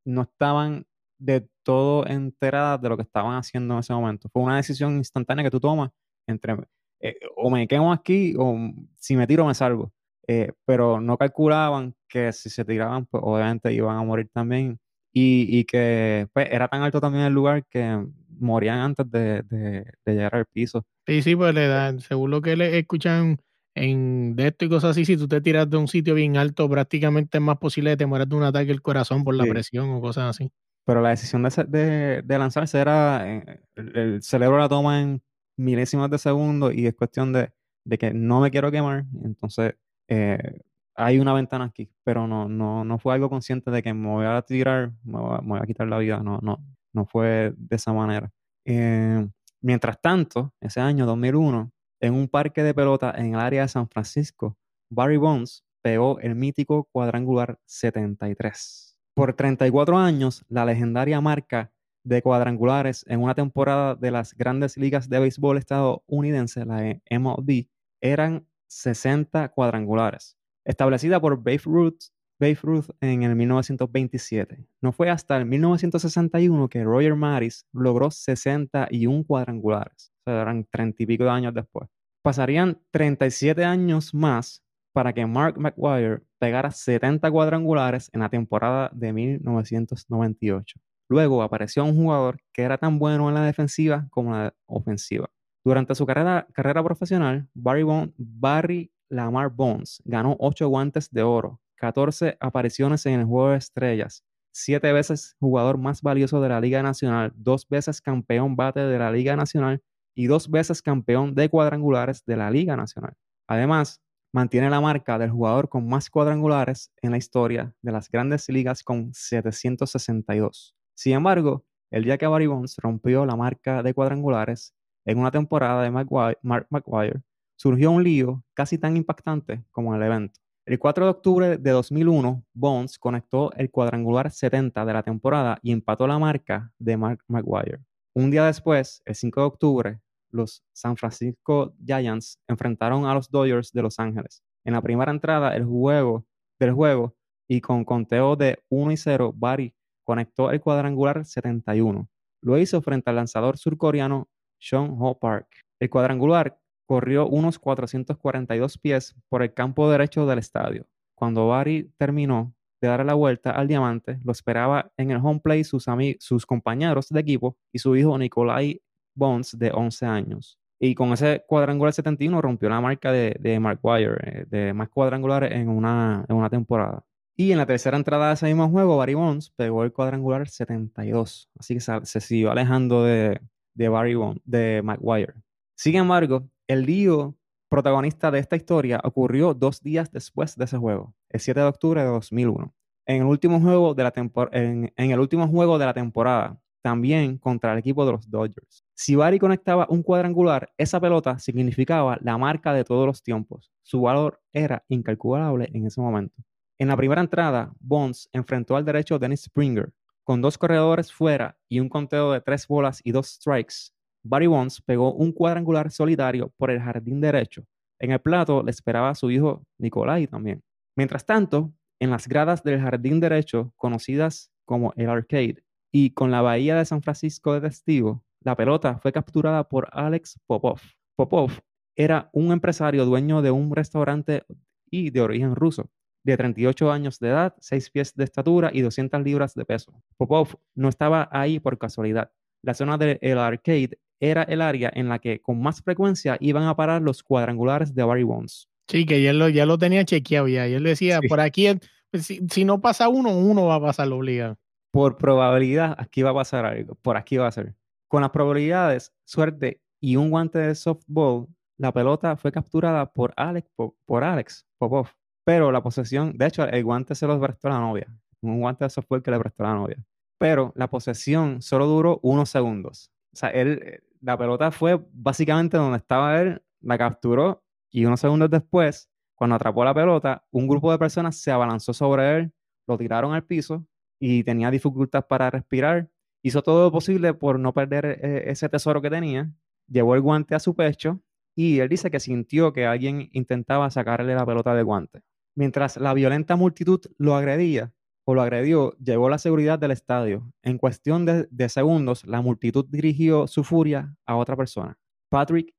no 0.05 0.23
estaban 0.23 0.87
de 1.19 1.49
todo 1.63 2.07
enteradas 2.07 2.81
de 2.81 2.89
lo 2.89 2.97
que 2.97 3.03
estaban 3.03 3.37
haciendo 3.37 3.75
en 3.75 3.81
ese 3.81 3.93
momento. 3.93 4.29
Fue 4.33 4.43
una 4.43 4.57
decisión 4.57 4.97
instantánea 4.97 5.45
que 5.45 5.51
tú 5.51 5.61
tomas 5.61 5.91
entre 6.27 6.57
eh, 7.01 7.17
o 7.37 7.51
me 7.51 7.67
quedo 7.69 7.93
aquí 7.93 8.35
o 8.39 8.57
si 8.97 9.17
me 9.17 9.27
tiro 9.27 9.47
me 9.47 9.55
salvo. 9.55 9.93
Eh, 10.29 10.53
pero 10.65 11.01
no 11.01 11.17
calculaban 11.17 11.95
que 12.09 12.33
si 12.33 12.51
se 12.51 12.65
tiraban, 12.65 13.07
pues 13.07 13.23
obviamente 13.25 13.73
iban 13.73 13.97
a 13.97 14.03
morir 14.03 14.29
también. 14.33 14.79
Y, 15.19 15.65
que 15.65 16.29
pues, 16.35 16.49
era 16.51 16.69
tan 16.69 16.83
alto 16.83 17.01
también 17.01 17.25
el 17.25 17.33
lugar 17.33 17.65
que 17.71 18.05
morían 18.39 18.81
antes 18.81 19.11
de, 19.11 19.87
llegar 20.05 20.35
al 20.35 20.45
piso. 20.45 20.85
Sí, 21.07 21.23
sí, 21.23 21.35
pues 21.35 21.55
le 21.55 21.69
dan, 21.69 22.01
según 22.01 22.33
lo 22.33 22.43
que 22.43 22.55
le 22.55 22.79
escuchan 22.79 23.39
en 23.75 24.37
de 24.37 24.49
esto 24.49 24.67
y 24.67 24.69
cosas 24.69 24.91
así, 24.91 25.07
si 25.07 25.17
tú 25.17 25.27
te 25.27 25.41
tiras 25.41 25.71
de 25.71 25.79
un 25.79 25.89
sitio 25.89 26.15
bien 26.15 26.37
alto, 26.37 26.69
prácticamente 26.69 27.39
es 27.39 27.43
más 27.43 27.57
posible 27.57 27.93
que 27.93 27.97
te 27.97 28.05
mueras 28.05 28.29
de 28.29 28.37
un 28.37 28.43
ataque 28.43 28.73
al 28.73 28.83
corazón 28.83 29.25
por 29.25 29.35
la 29.35 29.45
presión 29.45 29.89
o 29.89 30.03
cosas 30.03 30.37
así. 30.37 30.51
Pero 30.87 31.03
la 31.03 31.11
decisión 31.11 31.43
de, 31.43 32.23
de, 32.25 32.39
lanzarse 32.39 32.79
era, 32.79 33.29
eh, 33.29 33.61
el, 33.75 34.23
cerebro 34.23 34.59
la 34.59 34.69
toma 34.69 35.03
en 35.03 35.21
milésimas 35.57 36.09
de 36.11 36.19
segundo 36.19 36.71
y 36.71 36.87
es 36.87 36.95
cuestión 36.95 37.33
de, 37.33 37.53
que 37.99 38.15
no 38.15 38.41
me 38.41 38.53
quiero 38.53 38.71
quemar. 38.71 39.05
Entonces, 39.25 39.75
eh, 40.09 40.61
hay 40.95 41.19
una 41.19 41.33
ventana 41.35 41.65
aquí, 41.65 41.91
pero 42.05 42.29
no, 42.29 42.49
no, 42.49 42.85
no 42.85 42.99
fue 42.99 43.15
algo 43.15 43.29
consciente 43.29 43.71
de 43.73 43.83
que 43.83 43.93
me 43.93 44.09
voy 44.09 44.27
a 44.27 44.41
tirar, 44.43 44.93
me 45.03 45.19
voy 45.19 45.59
a, 45.61 45.67
quitar 45.67 45.89
la 45.89 45.99
vida. 45.99 46.23
No, 46.23 46.39
no, 46.41 46.65
no 46.93 47.05
fue 47.05 47.53
de 47.57 47.77
esa 47.77 47.93
manera. 47.93 48.31
Eh, 48.65 49.27
mientras 49.61 50.01
tanto, 50.01 50.55
ese 50.61 50.81
año 50.81 51.05
2001, 51.05 51.71
en 52.01 52.15
un 52.15 52.29
parque 52.29 52.63
de 52.63 52.75
pelota 52.75 53.13
en 53.17 53.35
el 53.35 53.41
área 53.41 53.63
de 53.63 53.69
San 53.69 53.89
Francisco, 53.89 54.57
Barry 54.89 55.17
Bonds 55.17 55.65
pegó 55.83 56.21
el 56.21 56.37
mítico 56.37 56.89
cuadrangular 56.93 57.59
73. 57.67 58.86
Por 59.17 59.33
34 59.33 59.97
años, 59.97 60.45
la 60.51 60.67
legendaria 60.67 61.23
marca 61.23 61.73
de 62.05 62.21
cuadrangulares 62.21 63.03
en 63.09 63.23
una 63.23 63.35
temporada 63.35 63.95
de 63.95 64.11
las 64.11 64.35
grandes 64.37 64.77
ligas 64.77 65.09
de 65.09 65.19
béisbol 65.19 65.57
estadounidense, 65.57 66.67
la 66.67 67.01
MLB, 67.11 67.65
eran 68.03 68.47
60 68.67 69.49
cuadrangulares, 69.53 70.37
establecida 70.67 71.19
por 71.19 71.39
Babe 71.39 71.63
Ruth, 71.65 72.11
Babe 72.39 72.59
Ruth 72.63 72.91
en 73.01 73.23
el 73.23 73.37
1927. 73.37 74.67
No 74.83 74.93
fue 74.93 75.09
hasta 75.09 75.39
el 75.39 75.47
1961 75.47 76.69
que 76.69 76.85
Roger 76.85 77.15
Maris 77.15 77.65
logró 77.73 78.11
61 78.11 79.25
cuadrangulares, 79.25 80.13
o 80.27 80.31
sea, 80.31 80.43
eran 80.43 80.67
30 80.71 81.03
y 81.03 81.07
pico 81.07 81.25
de 81.25 81.31
años 81.31 81.55
después. 81.55 81.89
Pasarían 82.23 82.79
37 82.91 83.65
años 83.65 84.13
más 84.13 84.63
para 84.97 85.13
que 85.13 85.27
Mark 85.27 85.61
McGuire 85.61 86.23
pegara 86.39 86.71
70 86.71 87.31
cuadrangulares 87.31 88.09
en 88.15 88.21
la 88.21 88.31
temporada 88.31 88.91
de 88.95 89.13
1998. 89.13 90.81
Luego 91.11 91.43
apareció 91.43 91.85
un 91.85 91.95
jugador 91.95 92.39
que 92.51 92.63
era 92.63 92.79
tan 92.79 92.99
bueno 92.99 93.29
en 93.29 93.35
la 93.35 93.45
defensiva 93.45 94.07
como 94.09 94.35
en 94.35 94.45
la 94.45 94.55
ofensiva. 94.65 95.29
Durante 95.63 95.95
su 95.95 96.07
carrera, 96.07 96.47
profesional, 96.83 97.47
Barry, 97.53 97.85
Barry 98.17 98.91
Lamar 99.11 99.51
Bones 99.51 100.01
ganó 100.07 100.35
8 100.39 100.67
guantes 100.67 101.11
de 101.11 101.23
oro, 101.23 101.61
14 101.75 102.39
apariciones 102.41 103.05
en 103.05 103.21
el 103.21 103.27
Juego 103.27 103.51
de 103.51 103.59
Estrellas, 103.59 104.25
7 104.53 104.95
veces 104.95 105.37
jugador 105.39 105.77
más 105.77 106.01
valioso 106.01 106.41
de 106.41 106.49
la 106.49 106.59
Liga 106.59 106.83
Nacional, 106.83 107.35
2 107.37 107.69
veces 107.69 108.01
campeón 108.01 108.57
bate 108.57 108.81
de 108.81 108.99
la 108.99 109.11
Liga 109.11 109.37
Nacional 109.37 109.83
y 110.15 110.27
2 110.27 110.51
veces 110.51 110.81
campeón 110.81 111.35
de 111.35 111.51
cuadrangulares 111.51 112.25
de 112.25 112.37
la 112.39 112.51
Liga 112.51 112.77
Nacional. 112.77 113.13
Además, 113.47 114.01
mantiene 114.37 114.69
la 114.69 114.83
marca 114.83 115.19
del 115.19 115.31
jugador 115.31 115.71
con 115.71 115.89
más 115.89 116.11
cuadrangulares 116.11 116.93
en 117.01 117.13
la 117.13 117.17
historia 117.17 117.73
de 117.81 117.91
las 117.91 118.11
grandes 118.11 118.47
ligas 118.51 118.83
con 118.83 119.15
762. 119.15 120.77
Sin 120.95 121.15
embargo, 121.15 121.65
el 121.91 122.05
día 122.05 122.19
que 122.19 122.27
Barry 122.27 122.47
Bonds 122.47 122.77
rompió 122.77 123.25
la 123.25 123.35
marca 123.35 123.83
de 123.83 123.95
cuadrangulares 123.95 124.75
en 125.07 125.17
una 125.17 125.31
temporada 125.31 125.83
de 125.83 125.91
Mark 125.91 126.67
McGuire, 126.69 127.23
surgió 127.57 127.91
un 127.91 128.05
lío 128.05 128.45
casi 128.53 128.77
tan 128.77 128.99
impactante 128.99 129.65
como 129.71 129.97
el 129.97 130.03
evento. 130.03 130.39
El 130.67 130.79
4 130.79 131.07
de 131.07 131.11
octubre 131.13 131.57
de 131.57 131.71
2001, 131.71 132.45
Bonds 132.53 132.99
conectó 132.99 133.51
el 133.53 133.71
cuadrangular 133.71 134.31
70 134.31 134.85
de 134.85 134.93
la 134.93 135.03
temporada 135.03 135.59
y 135.63 135.73
empató 135.73 136.07
la 136.07 136.19
marca 136.19 136.75
de 136.79 136.99
Mark 136.99 137.25
McGuire. 137.27 137.79
Un 138.13 138.31
día 138.31 138.45
después, 138.45 139.01
el 139.07 139.15
5 139.15 139.41
de 139.41 139.47
octubre, 139.47 140.01
los 140.31 140.63
San 140.73 140.97
Francisco 140.97 141.75
Giants 141.85 142.39
enfrentaron 142.49 143.07
a 143.07 143.15
los 143.15 143.31
Dodgers 143.31 143.73
de 143.73 143.83
Los 143.83 143.99
Ángeles. 143.99 144.43
En 144.65 144.75
la 144.75 144.83
primera 144.83 145.13
entrada 145.13 145.51
del 145.51 145.65
juego, 145.65 146.27
del 146.59 146.73
juego 146.73 147.15
y 147.49 147.61
con 147.61 147.85
conteo 147.85 148.37
de 148.37 148.59
1 148.69 148.93
y 148.93 148.97
0, 148.97 149.33
Barry 149.37 149.75
conectó 150.05 150.51
el 150.51 150.61
cuadrangular 150.61 151.25
71. 151.25 152.09
Lo 152.43 152.59
hizo 152.59 152.81
frente 152.81 153.11
al 153.11 153.17
lanzador 153.17 153.59
surcoreano 153.59 154.29
Sean 154.59 154.97
Ho 154.99 155.19
Park. 155.19 155.49
El 155.81 155.91
cuadrangular 155.91 156.59
corrió 156.87 157.29
unos 157.29 157.59
442 157.59 158.79
pies 158.79 159.15
por 159.29 159.43
el 159.43 159.53
campo 159.53 159.91
derecho 159.91 160.27
del 160.27 160.39
estadio. 160.39 160.87
Cuando 161.15 161.49
Barry 161.49 161.93
terminó 161.99 162.55
de 162.81 162.89
dar 162.89 163.05
la 163.05 163.15
vuelta 163.15 163.51
al 163.51 163.69
diamante, 163.69 164.19
lo 164.23 164.33
esperaba 164.33 164.93
en 164.97 165.11
el 165.11 165.19
home 165.19 165.41
play 165.41 165.65
sus, 165.65 165.87
sus 166.19 166.47
compañeros 166.47 167.09
de 167.09 167.21
equipo 167.21 167.57
y 167.73 167.79
su 167.79 167.97
hijo 167.97 168.17
Nikolai 168.19 168.83
Bones 169.17 169.59
de 169.59 169.71
11 169.73 170.07
años. 170.07 170.59
Y 170.79 170.95
con 170.95 171.13
ese 171.13 171.43
cuadrangular 171.47 171.93
71 171.93 172.41
rompió 172.43 172.69
la 172.69 172.81
marca 172.81 173.11
de, 173.11 173.37
de 173.41 173.59
Mark 173.59 173.81
eh, 173.83 174.45
de 174.49 174.75
más 174.75 174.89
cuadrangulares 174.91 175.53
en 175.53 175.69
una, 175.69 176.25
en 176.29 176.37
una 176.37 176.51
temporada. 176.51 177.05
Y 177.35 177.53
en 177.53 177.59
la 177.59 177.67
tercera 177.67 177.97
entrada 177.97 178.29
de 178.29 178.35
ese 178.35 178.47
mismo 178.47 178.69
juego, 178.69 178.97
Barry 178.97 179.15
Bonds 179.15 179.51
pegó 179.51 179.85
el 179.85 179.93
cuadrangular 179.93 180.49
72. 180.49 181.51
Así 181.59 181.75
que 181.75 181.81
se, 181.81 182.21
siguió 182.21 182.51
alejando 182.51 183.05
de, 183.05 183.41
de 183.75 183.89
Barry 183.89 184.15
Bonds, 184.15 184.41
de 184.45 184.83
Wire. 185.01 185.35
Sin 185.75 185.97
embargo, 185.97 186.49
el 186.67 186.87
lío 186.87 187.37
protagonista 187.69 188.31
de 188.31 188.39
esta 188.39 188.57
historia 188.57 189.01
ocurrió 189.05 189.53
dos 189.53 189.83
días 189.83 190.11
después 190.13 190.57
de 190.57 190.65
ese 190.65 190.79
juego, 190.79 191.15
el 191.29 191.41
7 191.41 191.61
de 191.61 191.67
octubre 191.67 192.01
de 192.01 192.09
2001. 192.09 192.75
En 193.07 193.17
el 193.23 193.27
último 193.27 193.61
juego 193.61 193.95
de 193.95 194.03
la, 194.03 194.13
en 194.53 194.93
el 194.97 195.21
último 195.21 195.47
juego 195.47 195.79
de 195.79 195.87
la 195.87 195.95
temporada, 195.95 196.59
también 196.87 197.37
contra 197.39 197.73
el 197.73 197.81
equipo 197.81 198.07
de 198.07 198.13
los 198.13 198.31
Dodgers. 198.31 198.85
Si 198.95 199.17
Barry 199.17 199.41
conectaba 199.41 199.89
un 199.91 200.05
cuadrangular, 200.05 200.71
esa 200.79 201.01
pelota 201.01 201.37
significaba 201.37 202.17
la 202.21 202.39
marca 202.39 202.73
de 202.73 202.85
todos 202.85 203.07
los 203.07 203.25
tiempos. 203.25 203.73
Su 203.83 204.03
valor 204.03 204.41
era 204.53 204.85
incalculable 204.87 205.69
en 205.75 205.85
ese 205.85 206.01
momento. 206.01 206.37
En 206.79 206.87
la 206.87 206.97
primera 206.97 207.21
entrada, 207.21 207.73
Bonds 207.81 208.29
enfrentó 208.33 208.77
al 208.77 208.85
derecho 208.85 209.19
Dennis 209.19 209.47
Springer. 209.47 209.93
Con 210.23 210.41
dos 210.41 210.57
corredores 210.57 211.13
fuera 211.13 211.59
y 211.69 211.81
un 211.81 211.89
conteo 211.89 212.31
de 212.31 212.41
tres 212.41 212.69
bolas 212.69 213.01
y 213.03 213.11
dos 213.11 213.31
strikes, 213.31 213.91
Barry 214.23 214.47
Bonds 214.47 214.81
pegó 214.81 215.13
un 215.13 215.33
cuadrangular 215.33 215.91
solitario 215.91 216.53
por 216.57 216.71
el 216.71 216.81
jardín 216.81 217.21
derecho. 217.21 217.65
En 217.99 218.13
el 218.13 218.21
plato 218.21 218.63
le 218.63 218.71
esperaba 218.71 219.11
a 219.11 219.17
su 219.17 219.29
hijo 219.33 219.67
Nicolai 219.79 220.29
también. 220.29 220.63
Mientras 220.95 221.27
tanto, 221.27 221.73
en 221.99 222.11
las 222.11 222.29
gradas 222.29 222.63
del 222.63 222.81
jardín 222.81 223.19
derecho, 223.19 223.73
conocidas 223.75 224.53
como 224.65 224.93
el 224.97 225.11
arcade, 225.11 225.66
y 225.93 226.11
con 226.11 226.31
la 226.31 226.43
bahía 226.43 226.77
de 226.77 226.85
San 226.85 227.03
Francisco 227.03 227.55
de 227.55 227.63
testigo, 227.63 228.23
la 228.41 228.57
pelota 228.57 228.99
fue 228.99 229.13
capturada 229.13 229.69
por 229.69 229.89
Alex 229.93 230.39
Popov. 230.47 230.81
Popov 231.17 231.51
era 231.97 232.29
un 232.33 232.53
empresario 232.53 233.05
dueño 233.05 233.43
de 233.43 233.51
un 233.51 233.75
restaurante 233.75 234.45
y 234.91 235.11
de 235.11 235.21
origen 235.21 235.57
ruso, 235.57 235.91
de 236.25 236.37
38 236.37 236.93
años 236.93 237.19
de 237.19 237.29
edad, 237.29 237.55
6 237.61 237.91
pies 237.91 238.15
de 238.15 238.25
estatura 238.25 238.71
y 238.73 238.83
200 238.83 239.23
libras 239.23 239.55
de 239.55 239.65
peso. 239.65 239.93
Popov 240.17 240.59
no 240.75 240.89
estaba 240.89 241.29
ahí 241.33 241.59
por 241.59 241.79
casualidad. 241.79 242.31
La 242.63 242.75
zona 242.75 242.99
del 242.99 243.39
arcade 243.39 243.99
era 244.21 244.43
el 244.43 244.63
área 244.63 244.91
en 244.95 245.09
la 245.09 245.19
que 245.19 245.41
con 245.41 245.61
más 245.61 245.83
frecuencia 245.83 246.37
iban 246.41 246.65
a 246.65 246.77
parar 246.77 247.03
los 247.03 247.23
cuadrangulares 247.23 247.95
de 247.95 248.03
Barry 248.03 248.23
Bonds. 248.23 248.69
Sí, 248.89 249.05
que 249.07 249.23
ya 249.23 249.33
lo, 249.33 249.49
ya 249.49 249.67
lo 249.67 249.79
tenía 249.79 250.05
chequeado 250.05 250.49
ya. 250.49 250.69
Y 250.69 250.75
él 250.75 250.85
decía, 250.85 251.21
por 251.29 251.41
aquí, 251.41 251.67
pues, 252.11 252.27
si, 252.27 252.65
no 252.65 252.81
pasa 252.81 253.09
uno, 253.09 253.37
uno 253.37 253.67
va 253.67 253.77
a 253.77 253.81
pasar 253.81 254.11
obligado 254.13 254.59
por 254.97 255.19
probabilidad, 255.19 255.95
aquí 255.99 256.23
va 256.23 256.31
a 256.31 256.35
pasar 256.35 256.65
algo, 256.65 256.95
por 256.95 257.19
aquí 257.19 257.37
va 257.37 257.49
a 257.49 257.53
ser. 257.53 257.75
Con 258.09 258.23
las 258.23 258.31
probabilidades, 258.31 259.13
suerte 259.27 259.83
y 260.01 260.17
un 260.17 260.31
guante 260.31 260.59
de 260.59 260.75
softball, 260.75 261.49
la 261.77 261.93
pelota 261.93 262.35
fue 262.39 262.51
capturada 262.51 263.13
por 263.13 263.35
Alex, 263.37 263.69
por 264.07 264.25
Alex 264.25 264.67
Popov. 264.79 265.09
Pero 265.45 265.71
la 265.71 265.83
posesión, 265.83 266.33
de 266.39 266.47
hecho, 266.47 266.67
el 266.67 266.83
guante 266.83 267.15
se 267.15 267.27
lo 267.27 267.39
prestó 267.39 267.69
la 267.69 267.79
novia. 267.79 268.07
Un 268.41 268.59
guante 268.59 268.85
de 268.85 268.91
softball 268.91 269.23
que 269.23 269.31
le 269.31 269.39
prestó 269.39 269.65
la 269.65 269.75
novia. 269.75 270.03
Pero 270.39 270.73
la 270.75 270.89
posesión 270.89 271.61
solo 271.61 271.85
duró 271.87 272.19
unos 272.23 272.49
segundos. 272.49 273.13
O 273.35 273.37
sea, 273.37 273.51
él, 273.51 274.03
la 274.23 274.39
pelota 274.39 274.71
fue 274.71 274.99
básicamente 275.13 275.77
donde 275.77 275.99
estaba 275.99 276.41
él, 276.41 276.63
la 276.81 276.97
capturó 276.97 277.63
y 277.91 278.07
unos 278.07 278.21
segundos 278.21 278.49
después, 278.49 279.11
cuando 279.35 279.57
atrapó 279.57 279.85
la 279.85 279.93
pelota, 279.93 280.43
un 280.53 280.67
grupo 280.67 280.91
de 280.91 280.99
personas 280.99 281.37
se 281.37 281.51
abalanzó 281.51 281.93
sobre 281.93 282.39
él, 282.39 282.55
lo 282.87 282.97
tiraron 282.97 283.35
al 283.35 283.45
piso 283.45 283.87
y 284.19 284.45
tenía 284.45 284.71
dificultad 284.71 285.27
para 285.27 285.51
respirar. 285.51 286.11
Hizo 286.43 286.63
todo 286.63 286.85
lo 286.85 286.93
posible 286.93 287.35
por 287.35 287.59
no 287.59 287.75
perder 287.75 288.07
eh, 288.23 288.45
ese 288.47 288.69
tesoro 288.69 289.03
que 289.03 289.11
tenía. 289.11 289.51
Llevó 289.89 290.15
el 290.15 290.21
guante 290.21 290.55
a 290.55 290.61
su 290.61 290.75
pecho 290.75 291.21
y 291.55 291.81
él 291.81 291.89
dice 291.89 292.11
que 292.11 292.21
sintió 292.21 292.73
que 292.73 292.87
alguien 292.87 293.31
intentaba 293.33 293.91
sacarle 293.91 294.35
la 294.35 294.47
pelota 294.47 294.75
de 294.75 294.83
guante. 294.83 295.23
Mientras 295.57 295.97
la 295.97 296.13
violenta 296.13 296.55
multitud 296.55 297.01
lo 297.17 297.35
agredía 297.35 297.93
o 298.27 298.35
lo 298.35 298.43
agredió, 298.43 298.93
llegó 298.99 299.31
la 299.31 299.39
seguridad 299.39 299.79
del 299.79 299.93
estadio. 299.93 300.53
En 300.63 300.77
cuestión 300.77 301.25
de, 301.25 301.69
segundos, 301.69 302.27
la 302.27 302.43
multitud 302.43 302.85
dirigió 302.89 303.47
su 303.47 303.65
furia 303.65 304.15
a 304.27 304.37
otra 304.37 304.57
persona, 304.57 304.99
Patrick 305.31 305.75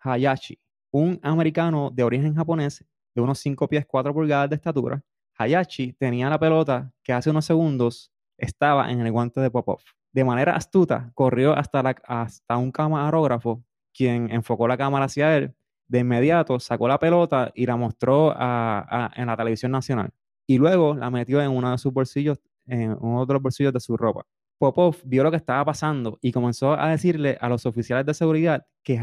Hayashi, 0.00 0.58
un 0.92 1.20
americano 1.22 1.90
de 1.92 2.04
origen 2.04 2.34
japonés 2.34 2.84
de 3.14 3.20
unos 3.20 3.38
5 3.40 3.68
pies 3.68 3.84
4 3.86 4.14
pulgadas 4.14 4.48
de 4.48 4.56
estatura, 4.56 5.02
Hayashi 5.38 5.92
tenía 5.94 6.30
la 6.30 6.38
pelota 6.38 6.92
que 7.02 7.12
hace 7.12 7.30
unos 7.30 7.44
segundos 7.44 8.12
estaba 8.38 8.90
en 8.90 9.00
el 9.00 9.12
guante 9.12 9.40
de 9.40 9.50
Popov. 9.50 9.80
De 10.12 10.24
manera 10.24 10.56
astuta, 10.56 11.10
corrió 11.14 11.52
hasta, 11.52 12.56
un 12.56 12.72
camarógrafo, 12.72 13.62
quien 13.94 14.30
enfocó 14.30 14.66
la 14.66 14.76
cámara 14.76 15.04
hacia 15.06 15.36
él. 15.36 15.54
De 15.88 16.00
inmediato 16.00 16.58
sacó 16.58 16.88
la 16.88 16.98
pelota 16.98 17.52
y 17.54 17.66
la 17.66 17.76
mostró 17.76 18.32
en 18.32 19.26
la 19.26 19.34
televisión 19.36 19.72
nacional. 19.72 20.10
Y 20.46 20.58
luego 20.58 20.94
la 20.94 21.10
metió 21.10 21.42
en 21.42 21.50
uno 21.50 21.70
de 21.70 21.78
sus 21.78 21.92
bolsillos, 21.92 22.38
en 22.66 22.96
uno 23.00 23.26
de 23.26 23.34
los 23.34 23.42
bolsillos 23.42 23.72
de 23.72 23.80
su 23.80 23.96
ropa. 23.96 24.24
Popov 24.58 24.96
vio 25.04 25.22
lo 25.22 25.30
que 25.30 25.36
estaba 25.36 25.64
pasando 25.66 26.18
y 26.22 26.32
comenzó 26.32 26.72
a 26.72 26.88
decirle 26.88 27.36
a 27.40 27.48
los 27.48 27.66
oficiales 27.66 28.06
de 28.06 28.14
seguridad 28.14 28.66
que 28.82 28.98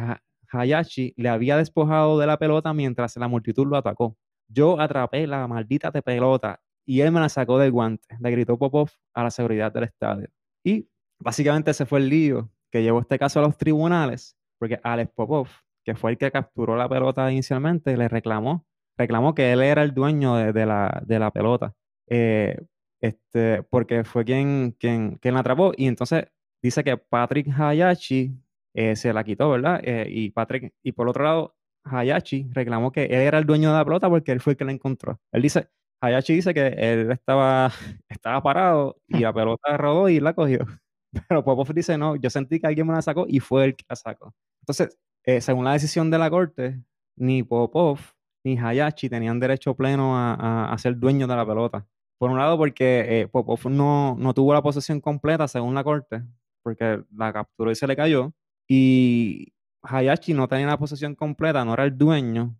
Hayashi 0.52 1.13
le 1.15 1.30
había 1.30 1.58
despojado 1.58 2.17
de 2.17 2.26
la 2.26 2.38
pelota 2.38 2.74
mientras 2.74 3.15
la 3.17 3.28
multitud 3.28 3.67
lo 3.67 3.78
atacó. 3.78 4.17
Yo 4.54 4.80
atrapé 4.80 5.26
la 5.28 5.48
maldita 5.48 5.92
pelota 5.92 6.62
y 6.86 7.02
él 7.02 7.12
me 7.12 7.20
la 7.20 7.30
sacó 7.30 7.58
del 7.58 7.72
guante, 7.72 8.18
le 8.20 8.32
gritó 8.32 8.58
Popov 8.58 8.89
a 9.13 9.24
la 9.24 9.32
seguridad 9.32 9.72
del 9.72 9.86
estadio. 9.86 10.30
Y 10.63 10.88
básicamente 11.20 11.72
ese 11.72 11.86
fue 11.86 12.00
el 12.00 12.10
lío 12.10 12.50
que 12.72 12.84
llevó 12.84 13.00
este 13.00 13.18
caso 13.20 13.39
a 13.39 13.44
los 13.44 13.58
tribunales, 13.58 14.38
porque 14.60 14.80
Alex 14.84 15.12
Popov, 15.13 15.48
que 15.84 15.96
fue 15.96 16.12
el 16.12 16.18
que 16.18 16.32
capturó 16.32 16.76
la 16.76 16.89
pelota 16.89 17.32
inicialmente, 17.32 17.98
le 17.98 18.08
reclamó 18.08 18.66
reclamó 18.98 19.34
que 19.34 19.52
él 19.52 19.62
era 19.62 19.84
el 19.84 19.94
dueño 19.94 20.36
de, 20.36 20.66
la, 20.66 21.02
de 21.06 21.20
la, 21.20 21.32
pelota, 21.32 21.76
eh, 22.08 22.58
este, 23.02 23.63
porque 23.63 24.04
fue 24.04 24.26
quien, 24.26 24.76
quien, 24.80 25.18
quien 25.18 25.34
la 25.34 25.42
atrapó. 25.42 25.74
Y 25.76 25.88
entonces 25.88 26.26
dice 26.62 26.84
que 26.84 26.98
Patrick 26.98 27.48
Hayashi 27.48 28.36
eh, 28.74 28.96
se 28.96 29.13
la 29.13 29.24
quitó, 29.24 29.50
¿verdad? 29.50 29.82
Eh, 29.84 30.08
y 30.10 30.30
Patrick, 30.32 30.74
y 30.84 30.92
por 30.92 31.08
otro 31.10 31.24
lado, 31.24 31.56
Hayashi 31.86 32.50
reclamó 32.52 32.91
que 32.91 33.06
él 33.06 33.22
era 33.22 33.38
el 33.38 33.46
dueño 33.46 33.72
de 33.72 33.78
la 33.78 33.86
pelota 33.86 34.10
porque 34.10 34.32
él 34.32 34.39
fue 34.41 34.54
el 34.54 34.58
que 34.58 34.65
la 34.65 34.72
encontró. 34.72 35.19
Él 35.32 35.41
dice, 35.41 35.69
Hayashi 36.02 36.36
dice 36.36 36.54
que 36.54 36.67
él 36.67 37.12
estaba, 37.12 37.72
estaba 38.10 38.41
parado 38.41 38.98
y 39.08 39.19
la 39.19 39.34
pelota 39.34 39.78
rodó 39.78 40.10
y 40.10 40.19
la 40.19 40.34
cogió. 40.34 40.65
Pero 41.30 41.43
Popov 41.43 41.74
dice, 41.74 41.98
no, 41.98 42.15
yo 42.15 42.30
sentí 42.30 42.60
que 42.60 42.67
alguien 42.67 42.88
me 42.88 42.93
la 42.93 43.02
sacó 43.02 43.26
y 43.28 43.39
fue 43.39 43.65
el 43.65 43.76
que 43.76 43.86
la 43.89 43.96
sacó. 43.96 44.34
Entonces, 44.62 44.98
eh, 45.26 45.41
según 45.41 45.65
la 45.65 45.74
decisión 45.74 46.10
de 46.10 46.17
la 46.17 46.30
corte, 46.30 46.82
ni 47.15 47.43
Popov 47.43 48.00
ni 48.43 48.58
Hayashi 48.58 49.10
tenían 49.10 49.39
derecho 49.39 49.76
pleno 49.76 50.17
a, 50.17 50.76
ser 50.78 50.98
dueños 50.98 51.30
de 51.30 51.36
la 51.36 51.46
pelota. 51.46 51.88
Por 52.17 52.30
un 52.30 52.38
lado, 52.38 52.58
porque 52.58 53.30
Popov 53.32 53.69
no, 53.69 54.15
no 54.17 54.34
tuvo 54.34 54.54
la 54.54 54.62
posesión 54.62 55.00
completa 55.00 55.48
según 55.48 55.76
la 55.76 55.84
corte, 55.84 56.24
porque 56.62 57.04
la 57.15 57.32
capturó 57.32 57.72
y 57.72 57.76
se 57.76 57.88
le 57.88 57.96
cayó. 57.96 58.34
Y 58.67 59.53
Hayashi 59.84 60.34
no 60.34 60.48
tenía 60.48 60.67
la 60.67 60.78
posesión 60.78 61.15
completa, 61.15 61.63
no 61.65 61.74
era 61.74 61.84
el 61.84 61.98
dueño, 61.98 62.56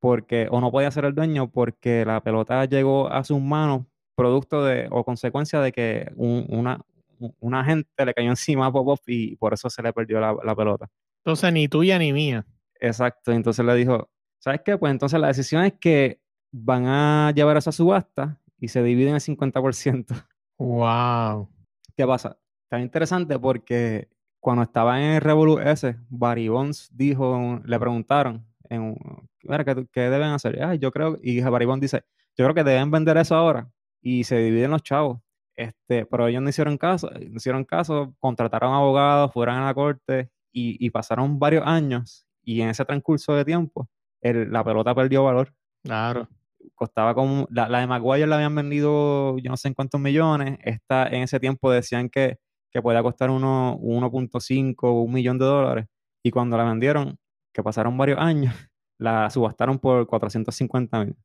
porque, 0.00 0.46
o 0.50 0.60
no 0.60 0.70
podía 0.70 0.90
ser 0.90 1.06
el 1.06 1.14
dueño 1.14 1.50
porque 1.50 2.04
la 2.04 2.22
pelota 2.22 2.64
llegó 2.66 3.08
a 3.08 3.24
sus 3.24 3.40
manos 3.40 3.86
producto 4.14 4.64
de, 4.64 4.88
o 4.90 5.04
consecuencia 5.04 5.60
de 5.60 5.72
que 5.72 6.10
una, 6.16 6.80
una 7.40 7.64
gente 7.64 8.04
le 8.04 8.14
cayó 8.14 8.30
encima 8.30 8.66
a 8.66 8.72
Popov 8.72 9.00
y 9.06 9.36
por 9.36 9.54
eso 9.54 9.70
se 9.70 9.82
le 9.82 9.92
perdió 9.92 10.20
la, 10.20 10.36
la, 10.42 10.56
pelota. 10.56 10.88
Entonces, 11.24 11.52
ni 11.52 11.68
tuya 11.68 11.98
ni 11.98 12.12
mía. 12.12 12.46
Exacto, 12.80 13.32
entonces 13.32 13.64
le 13.64 13.74
dijo, 13.74 14.10
¿sabes 14.38 14.60
qué? 14.64 14.76
Pues 14.76 14.90
entonces 14.90 15.18
la 15.20 15.28
decisión 15.28 15.64
es 15.64 15.74
que 15.74 16.20
van 16.52 16.86
a 16.86 17.32
llevar 17.34 17.56
esa 17.56 17.72
subasta 17.72 18.40
y 18.58 18.68
se 18.68 18.82
dividen 18.82 19.14
el 19.14 19.20
50%. 19.20 20.06
¡Wow! 20.58 21.48
¿Qué 21.96 22.06
pasa? 22.06 22.38
Está 22.64 22.80
interesante 22.80 23.38
porque 23.38 24.08
cuando 24.46 24.62
estaba 24.62 25.02
en 25.02 25.14
el 25.14 25.20
Revolu 25.20 25.58
S, 25.58 25.96
Barry 26.08 26.46
Bonds 26.46 26.88
dijo, 26.92 27.60
le 27.64 27.80
preguntaron, 27.80 28.46
en, 28.68 28.94
¿qué, 29.40 29.88
¿qué, 29.90 30.00
deben 30.02 30.28
hacer? 30.28 30.62
Ay, 30.62 30.78
yo 30.78 30.92
creo, 30.92 31.18
y 31.20 31.40
Barry 31.40 31.66
Bonds 31.66 31.80
dice, 31.80 32.04
yo 32.36 32.44
creo 32.44 32.54
que 32.54 32.62
deben 32.62 32.92
vender 32.92 33.16
eso 33.16 33.34
ahora 33.34 33.68
y 34.00 34.22
se 34.22 34.38
dividen 34.38 34.70
los 34.70 34.84
chavos. 34.84 35.18
Este, 35.56 36.06
pero 36.06 36.28
ellos 36.28 36.40
no 36.40 36.48
hicieron 36.48 36.78
caso, 36.78 37.10
no 37.10 37.34
hicieron 37.34 37.64
caso, 37.64 38.14
contrataron 38.20 38.72
abogados, 38.72 39.32
fueron 39.32 39.56
a 39.56 39.64
la 39.64 39.74
corte 39.74 40.30
y, 40.52 40.88
pasaron 40.90 41.40
varios 41.40 41.66
años 41.66 42.24
y 42.44 42.60
en 42.60 42.68
ese 42.68 42.84
transcurso 42.84 43.34
de 43.34 43.44
tiempo 43.44 43.88
la 44.22 44.62
pelota 44.62 44.94
perdió 44.94 45.24
valor. 45.24 45.52
Claro. 45.82 46.28
Costaba 46.76 47.16
como, 47.16 47.48
la, 47.50 47.68
la 47.68 47.80
de 47.80 47.88
Maguire 47.88 48.28
la 48.28 48.36
habían 48.36 48.54
vendido 48.54 49.38
yo 49.38 49.50
no 49.50 49.56
sé 49.56 49.66
en 49.66 49.74
cuántos 49.74 50.00
millones, 50.00 50.60
esta 50.62 51.08
en 51.08 51.24
ese 51.24 51.40
tiempo 51.40 51.68
decían 51.72 52.08
que 52.08 52.38
que 52.70 52.82
podía 52.82 53.02
costar 53.02 53.30
1.5 53.30 54.76
o 54.82 55.02
un 55.02 55.12
millón 55.12 55.38
de 55.38 55.44
dólares. 55.44 55.86
Y 56.22 56.30
cuando 56.30 56.56
la 56.56 56.64
vendieron, 56.64 57.18
que 57.52 57.62
pasaron 57.62 57.96
varios 57.96 58.18
años, 58.18 58.54
la 58.98 59.30
subastaron 59.30 59.78
por 59.78 60.06
450 60.06 61.04
mil. 61.04 61.16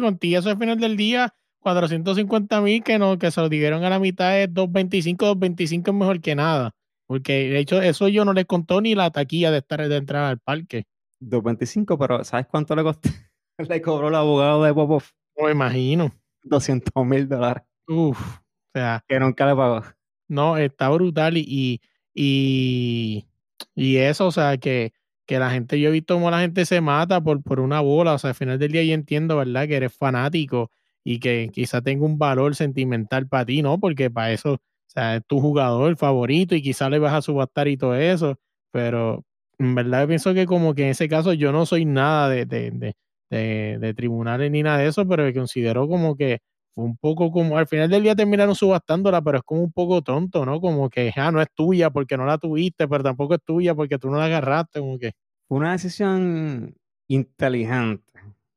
Contigo 0.00 0.38
eso 0.38 0.50
al 0.50 0.58
final 0.58 0.78
del 0.78 0.96
día, 0.96 1.34
450 1.60 2.60
mil 2.60 2.82
que, 2.82 2.98
no, 2.98 3.18
que 3.18 3.30
se 3.30 3.40
lo 3.40 3.48
dieron 3.48 3.84
a 3.84 3.90
la 3.90 3.98
mitad 3.98 4.32
de 4.32 4.46
225, 4.46 5.24
225 5.26 5.90
es 5.90 5.96
mejor 5.96 6.20
que 6.20 6.34
nada. 6.34 6.72
Porque 7.06 7.50
de 7.50 7.58
hecho 7.58 7.82
eso 7.82 8.08
yo 8.08 8.24
no 8.24 8.32
le 8.32 8.44
contó 8.44 8.80
ni 8.80 8.94
la 8.94 9.10
taquilla 9.10 9.50
de 9.50 9.58
estar 9.58 9.86
de 9.88 9.96
entrar 9.96 10.24
al 10.24 10.38
parque. 10.38 10.84
225, 11.20 11.98
pero 11.98 12.24
¿sabes 12.24 12.46
cuánto 12.46 12.76
le 12.76 12.82
costó? 12.82 13.08
le 13.58 13.82
cobró 13.82 14.08
el 14.08 14.14
abogado 14.14 14.62
de 14.62 14.72
Popov. 14.72 15.02
No 15.36 15.50
imagino. 15.50 16.12
200 16.44 17.04
mil 17.04 17.28
dólares. 17.28 17.64
Uf, 17.88 18.38
o 18.38 18.42
sea. 18.74 19.04
Que 19.08 19.18
nunca 19.18 19.46
le 19.46 19.56
pagó. 19.56 19.82
No, 20.30 20.56
está 20.56 20.88
brutal 20.90 21.36
y, 21.38 21.80
y, 22.14 23.26
y, 23.74 23.96
eso, 23.96 24.28
o 24.28 24.30
sea, 24.32 24.58
que, 24.58 24.92
que, 25.26 25.40
la 25.40 25.50
gente, 25.50 25.80
yo 25.80 25.88
he 25.88 25.92
visto 25.92 26.14
cómo 26.14 26.30
la 26.30 26.40
gente 26.40 26.64
se 26.66 26.80
mata 26.80 27.20
por, 27.20 27.42
por 27.42 27.58
una 27.58 27.80
bola, 27.80 28.14
o 28.14 28.18
sea, 28.18 28.30
al 28.30 28.36
final 28.36 28.56
del 28.60 28.70
día 28.70 28.84
yo 28.84 28.94
entiendo, 28.94 29.36
¿verdad? 29.38 29.66
Que 29.66 29.76
eres 29.76 29.92
fanático 29.92 30.70
y 31.02 31.18
que 31.18 31.50
quizá 31.52 31.82
tenga 31.82 32.06
un 32.06 32.16
valor 32.16 32.54
sentimental 32.54 33.26
para 33.26 33.44
ti, 33.46 33.60
¿no? 33.60 33.80
Porque 33.80 34.08
para 34.08 34.30
eso, 34.32 34.52
o 34.54 34.60
sea, 34.86 35.16
es 35.16 35.22
tu 35.26 35.40
jugador 35.40 35.96
favorito 35.96 36.54
y 36.54 36.62
quizá 36.62 36.88
le 36.90 37.00
vas 37.00 37.14
a 37.14 37.22
subastar 37.22 37.66
y 37.66 37.76
todo 37.76 37.96
eso, 37.96 38.38
pero 38.70 39.24
en 39.58 39.74
verdad 39.74 40.06
pienso 40.06 40.32
que 40.32 40.46
como 40.46 40.74
que 40.74 40.84
en 40.84 40.90
ese 40.90 41.08
caso 41.08 41.32
yo 41.32 41.50
no 41.50 41.66
soy 41.66 41.86
nada 41.86 42.28
de, 42.28 42.46
de, 42.46 42.94
de, 43.30 43.78
de 43.80 43.94
tribunales 43.94 44.50
ni 44.52 44.62
nada 44.62 44.78
de 44.78 44.86
eso, 44.88 45.08
pero 45.08 45.32
considero 45.34 45.88
como 45.88 46.16
que 46.16 46.40
fue 46.74 46.84
un 46.84 46.96
poco 46.96 47.30
como, 47.32 47.58
al 47.58 47.66
final 47.66 47.90
del 47.90 48.02
día 48.02 48.14
terminaron 48.14 48.54
subastándola, 48.54 49.20
pero 49.22 49.38
es 49.38 49.44
como 49.44 49.62
un 49.62 49.72
poco 49.72 50.02
tonto, 50.02 50.46
¿no? 50.46 50.60
Como 50.60 50.88
que, 50.88 51.12
ah, 51.16 51.32
no 51.32 51.40
es 51.40 51.48
tuya 51.54 51.90
porque 51.90 52.16
no 52.16 52.24
la 52.24 52.38
tuviste, 52.38 52.86
pero 52.88 53.02
tampoco 53.02 53.34
es 53.34 53.42
tuya 53.42 53.74
porque 53.74 53.98
tú 53.98 54.10
no 54.10 54.18
la 54.18 54.26
agarraste, 54.26 54.80
como 54.80 54.98
que. 54.98 55.12
Fue 55.48 55.58
una 55.58 55.72
decisión 55.72 56.76
inteligente, 57.08 58.04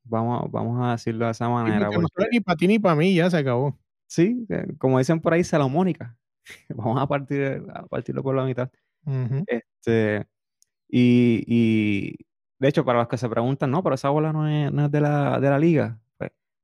vamos, 0.03 0.51
vamos 0.51 0.85
a 0.85 0.91
decirlo 0.91 1.25
de 1.25 1.31
esa 1.31 1.49
manera. 1.49 1.89
no 1.89 2.07
ni 2.31 2.39
para 2.39 2.55
ti 2.55 2.67
ni 2.67 2.77
para 2.77 2.95
mí, 2.95 3.15
ya 3.15 3.29
se 3.31 3.37
acabó. 3.37 3.79
Sí, 4.05 4.45
como 4.77 4.99
dicen 4.99 5.19
por 5.19 5.33
ahí, 5.33 5.43
salomónica. 5.43 6.15
vamos 6.69 7.01
a, 7.01 7.07
partir, 7.07 7.63
a 7.73 7.87
partirlo 7.87 8.21
por 8.21 8.35
la 8.35 8.45
mitad. 8.45 8.69
Este, 9.47 10.27
y, 10.87 11.43
y, 11.47 12.15
de 12.59 12.67
hecho, 12.67 12.85
para 12.85 12.99
los 12.99 13.07
que 13.07 13.17
se 13.17 13.27
preguntan, 13.27 13.71
no, 13.71 13.81
pero 13.81 13.95
esa 13.95 14.09
bola 14.09 14.31
no 14.31 14.47
es, 14.47 14.71
no 14.71 14.85
es 14.85 14.91
de, 14.91 15.01
la, 15.01 15.39
de 15.39 15.49
la 15.49 15.57
liga 15.57 15.99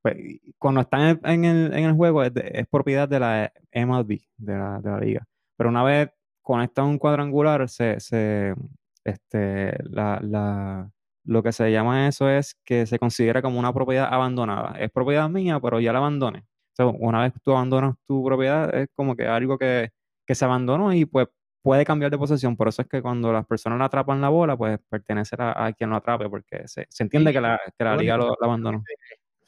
pues, 0.02 0.16
cuando 0.58 0.80
están 0.80 1.20
en 1.24 1.44
el, 1.44 1.72
en 1.74 1.84
el 1.84 1.92
juego 1.94 2.22
es, 2.22 2.32
propiedad 2.70 3.08
de 3.08 3.20
la 3.20 3.52
MLB, 3.72 4.20
de 4.38 4.56
la, 4.56 4.80
de 4.80 4.90
la, 4.90 4.98
liga. 4.98 5.26
Pero 5.56 5.70
una 5.70 5.82
vez 5.82 6.10
conecta 6.42 6.82
un 6.84 6.98
cuadrangular, 6.98 7.68
se, 7.68 8.00
se 8.00 8.54
este, 9.04 9.72
la, 9.84 10.20
la, 10.22 10.90
lo 11.24 11.42
que 11.42 11.52
se 11.52 11.70
llama 11.70 12.08
eso 12.08 12.28
es 12.30 12.56
que 12.64 12.86
se 12.86 12.98
considera 12.98 13.42
como 13.42 13.58
una 13.58 13.72
propiedad 13.72 14.08
abandonada. 14.12 14.78
Es 14.78 14.90
propiedad 14.90 15.28
mía, 15.28 15.60
pero 15.60 15.80
ya 15.80 15.92
la 15.92 15.98
abandoné. 15.98 16.44
una 16.78 17.22
vez 17.22 17.32
tú 17.42 17.52
abandonas 17.52 17.96
tu 18.06 18.24
propiedad, 18.24 18.74
es 18.74 18.88
como 18.94 19.16
que 19.16 19.26
algo 19.26 19.58
que, 19.58 19.90
que 20.26 20.34
se 20.34 20.44
abandonó 20.44 20.92
y 20.94 21.04
pues 21.04 21.28
puede 21.62 21.84
cambiar 21.84 22.10
de 22.10 22.18
posesión. 22.18 22.56
Por 22.56 22.68
eso 22.68 22.82
es 22.82 22.88
que 22.88 23.02
cuando 23.02 23.32
las 23.32 23.46
personas 23.46 23.78
la 23.78 23.86
atrapan 23.86 24.20
la 24.20 24.30
bola, 24.30 24.56
pues 24.56 24.78
pertenece 24.88 25.36
a, 25.38 25.72
quien 25.74 25.90
lo 25.90 25.96
atrape, 25.96 26.28
porque 26.30 26.66
se, 26.68 26.86
se 26.88 27.02
entiende 27.02 27.32
que 27.32 27.40
la, 27.40 27.60
que 27.76 27.84
la 27.84 27.96
liga 27.96 28.16
lo, 28.16 28.28
lo 28.28 28.44
abandonó 28.46 28.82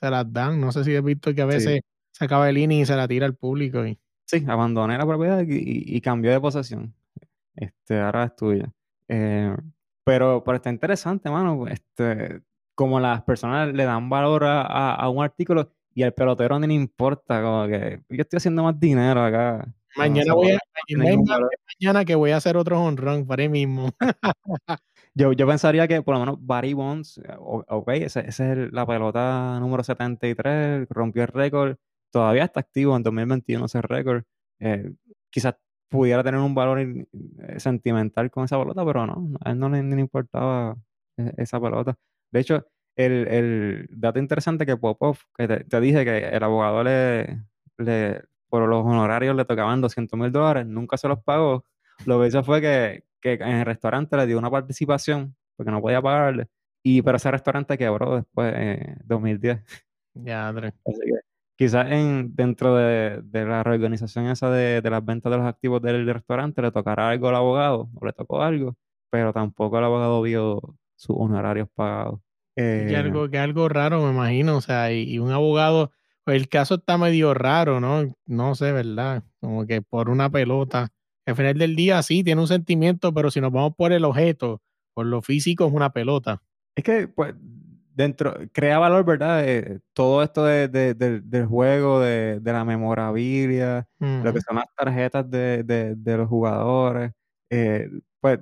se 0.03 0.11
las 0.11 0.33
dan. 0.33 0.61
No 0.61 0.73
sé 0.73 0.83
si 0.85 0.97
has 0.97 1.05
visto 1.05 1.33
que 1.35 1.43
a 1.43 1.47
veces 1.47 1.81
se 2.11 2.25
acaba 2.25 2.51
el 2.51 2.59
inning 2.59 2.81
y 2.81 2.87
se 2.87 2.97
la 2.97 3.07
tira 3.07 3.25
al 3.25 3.37
público. 3.37 3.87
Y... 3.87 3.99
Sí, 4.27 4.45
abandoné 4.49 4.99
la 4.99 5.07
propiedad 5.07 5.45
y, 5.47 6.01
cambió 6.01 6.33
de 6.33 6.41
posesión. 6.41 6.93
Este, 7.55 8.01
ahora 8.01 8.25
es 8.25 8.37
tuya. 8.37 8.73
Eh, 9.09 9.55
pero, 10.05 10.43
pero 10.45 10.57
está 10.57 10.71
interesante, 10.71 11.31
mano. 11.31 11.69
Este, 11.69 12.41
como 12.75 12.99
las 12.99 13.23
personas 13.23 13.73
le 13.73 13.85
dan 13.85 14.11
valor 14.11 14.43
a, 14.45 15.09
un 15.09 15.23
artículo 15.23 15.71
y 15.95 16.03
al 16.03 16.15
pelotero 16.15 16.59
ni 16.59 16.67
le 16.67 16.75
importa, 16.75 17.41
como 17.43 17.69
que 17.69 18.01
yo 18.09 18.23
estoy 18.23 18.39
haciendo 18.39 18.65
más 18.65 18.81
dinero 18.81 19.23
acá. 19.23 19.73
Mañana, 19.95 20.33
voy 20.33 20.53
a, 20.53 20.59
mañana, 21.79 22.05
que 22.07 22.15
voy 22.15 22.31
a 22.31 22.39
hacer 22.39 22.57
otro 22.57 22.83
honrón 22.83 23.27
para 23.27 23.43
mí 23.43 23.67
mismo. 23.67 23.91
Yo, 25.15 25.33
yo 25.33 25.47
pensaría 25.47 25.87
que 25.89 26.01
por 26.03 26.15
lo 26.15 26.21
menos 26.21 26.37
Barry 26.41 26.73
Bonds, 26.73 27.19
eh, 27.19 27.37
ok, 27.39 27.89
esa 27.91 28.21
es 28.21 28.73
la 28.73 28.87
pelota 28.87 29.59
número 29.61 29.85
73, 29.85 30.89
rompió 30.89 31.23
el 31.23 31.29
récord, 31.29 31.77
todavía 32.11 32.45
está 32.45 32.61
activo 32.61 32.97
en 32.97 33.03
2021 33.03 33.67
ese 33.67 33.83
récord. 33.83 34.25
Eh, 34.61 34.93
quizás 35.31 35.57
pudiera 35.91 36.23
tener 36.25 36.41
un 36.41 36.55
valor 36.55 36.81
eh, 36.81 37.07
sentimental 37.59 38.31
con 38.31 38.45
esa 38.45 38.59
pelota, 38.59 38.85
pero 38.87 39.07
no, 39.07 39.39
a 39.45 39.51
él 39.51 39.59
no 39.59 39.69
le, 39.69 39.79
importaba 39.79 40.77
esa 41.37 41.61
pelota. 41.61 41.99
De 42.31 42.41
hecho, 42.41 42.67
el, 42.97 43.29
el, 43.29 43.89
dato 43.91 44.19
interesante 44.19 44.65
que 44.65 44.77
Popov, 44.79 45.19
que 45.37 45.47
te, 45.49 45.81
dije 45.81 46.05
que 46.05 46.19
el 46.29 46.43
abogado 46.43 46.85
le, 46.85 47.43
le, 47.79 48.23
por 48.49 48.67
los 48.69 48.85
honorarios 48.85 49.37
le 49.37 49.45
tocaban 49.45 49.81
200 49.83 50.19
mil 50.19 50.33
dólares, 50.33 50.67
nunca 50.67 50.97
se 50.97 51.09
los 51.09 51.23
pagó. 51.23 51.67
Lo 52.07 52.21
que 52.21 52.29
hizo 52.29 52.43
fue 52.45 52.61
que 52.61 53.05
que 53.23 53.35
en 53.35 53.57
el 53.57 53.65
restaurante 53.65 54.17
le 54.17 54.27
dio 54.27 54.39
una 54.39 54.51
participación 54.51 55.35
porque 55.57 55.71
no 55.71 55.81
podía 55.81 56.03
pagarle. 56.03 56.49
Y 56.83 57.01
pero 57.03 57.17
ese 57.17 57.31
restaurante 57.31 57.79
quebró 57.79 58.17
después 58.17 58.53
en 58.55 58.99
2010. 59.05 59.63
Ya, 60.15 60.49
André. 60.49 60.75
quizás 61.57 61.91
en, 61.91 62.35
dentro 62.35 62.77
de, 62.77 63.23
la 63.33 63.63
reorganización 63.63 64.27
esa 64.27 64.51
de, 64.51 64.83
las 64.83 65.05
ventas 65.05 65.31
de 65.31 65.39
los 65.39 65.47
activos 65.47 65.81
del, 65.81 66.07
restaurante 66.07 66.61
le 66.61 66.73
tocará 66.73 67.09
algo 67.09 67.29
al 67.29 67.37
abogado, 67.37 67.89
o 67.95 68.05
le 68.05 68.13
tocó 68.13 68.43
algo, 68.43 68.77
pero 69.11 69.33
tampoco 69.33 69.79
el 69.79 69.85
abogado 69.85 70.21
vio 70.21 70.61
sus 70.97 71.17
honorarios 71.19 71.69
pagados. 71.75 72.21
que, 72.57 72.95
algo, 72.97 73.31
que 73.31 73.39
algo 73.39 73.69
raro, 73.69 74.05
me 74.05 74.11
imagino. 74.11 74.57
O 74.57 74.61
sea, 74.61 74.93
y, 74.93 75.19
un 75.19 75.31
abogado, 75.31 75.93
pues 76.25 76.37
el 76.37 76.49
caso 76.49 76.75
está 76.75 76.99
medio 76.99 77.33
raro, 77.33 77.81
¿no? 77.81 78.13
No 78.27 78.55
sé, 78.55 78.73
¿verdad? 78.73 79.23
Como 79.41 79.67
que 79.67 79.81
por 79.81 80.11
una 80.11 80.29
pelota 80.29 80.93
al 81.27 81.37
final 81.37 81.59
del 81.59 81.77
día 81.77 82.03
sí 82.03 82.25
tiene 82.25 82.41
un 82.41 82.49
sentimiento, 82.49 83.13
pero 83.13 83.31
si 83.31 83.41
nos 83.41 83.53
vamos 83.53 83.75
por 83.77 83.93
el 83.93 84.05
objeto, 84.05 84.61
por 84.95 85.07
lo 85.07 85.23
físico 85.23 85.67
es 85.67 85.73
una 85.73 85.93
pelota. 85.93 86.43
Es 86.75 86.85
que, 86.85 87.09
pues, 87.09 87.35
dentro, 87.95 88.35
crea 88.53 88.79
valor, 88.79 89.05
¿verdad? 89.05 89.45
todo 89.93 90.23
esto 90.23 90.45
de, 90.45 90.69
del 90.69 91.47
juego, 91.47 92.01
de, 92.01 92.41
la 92.45 92.65
memorabilia, 92.65 93.87
lo 93.99 94.33
que 94.33 94.41
son 94.41 94.57
las 94.57 94.67
tarjetas 94.77 95.31
de, 95.31 95.95
los 96.05 96.29
jugadores, 96.29 97.13
eh, 97.51 97.89
pues 98.21 98.41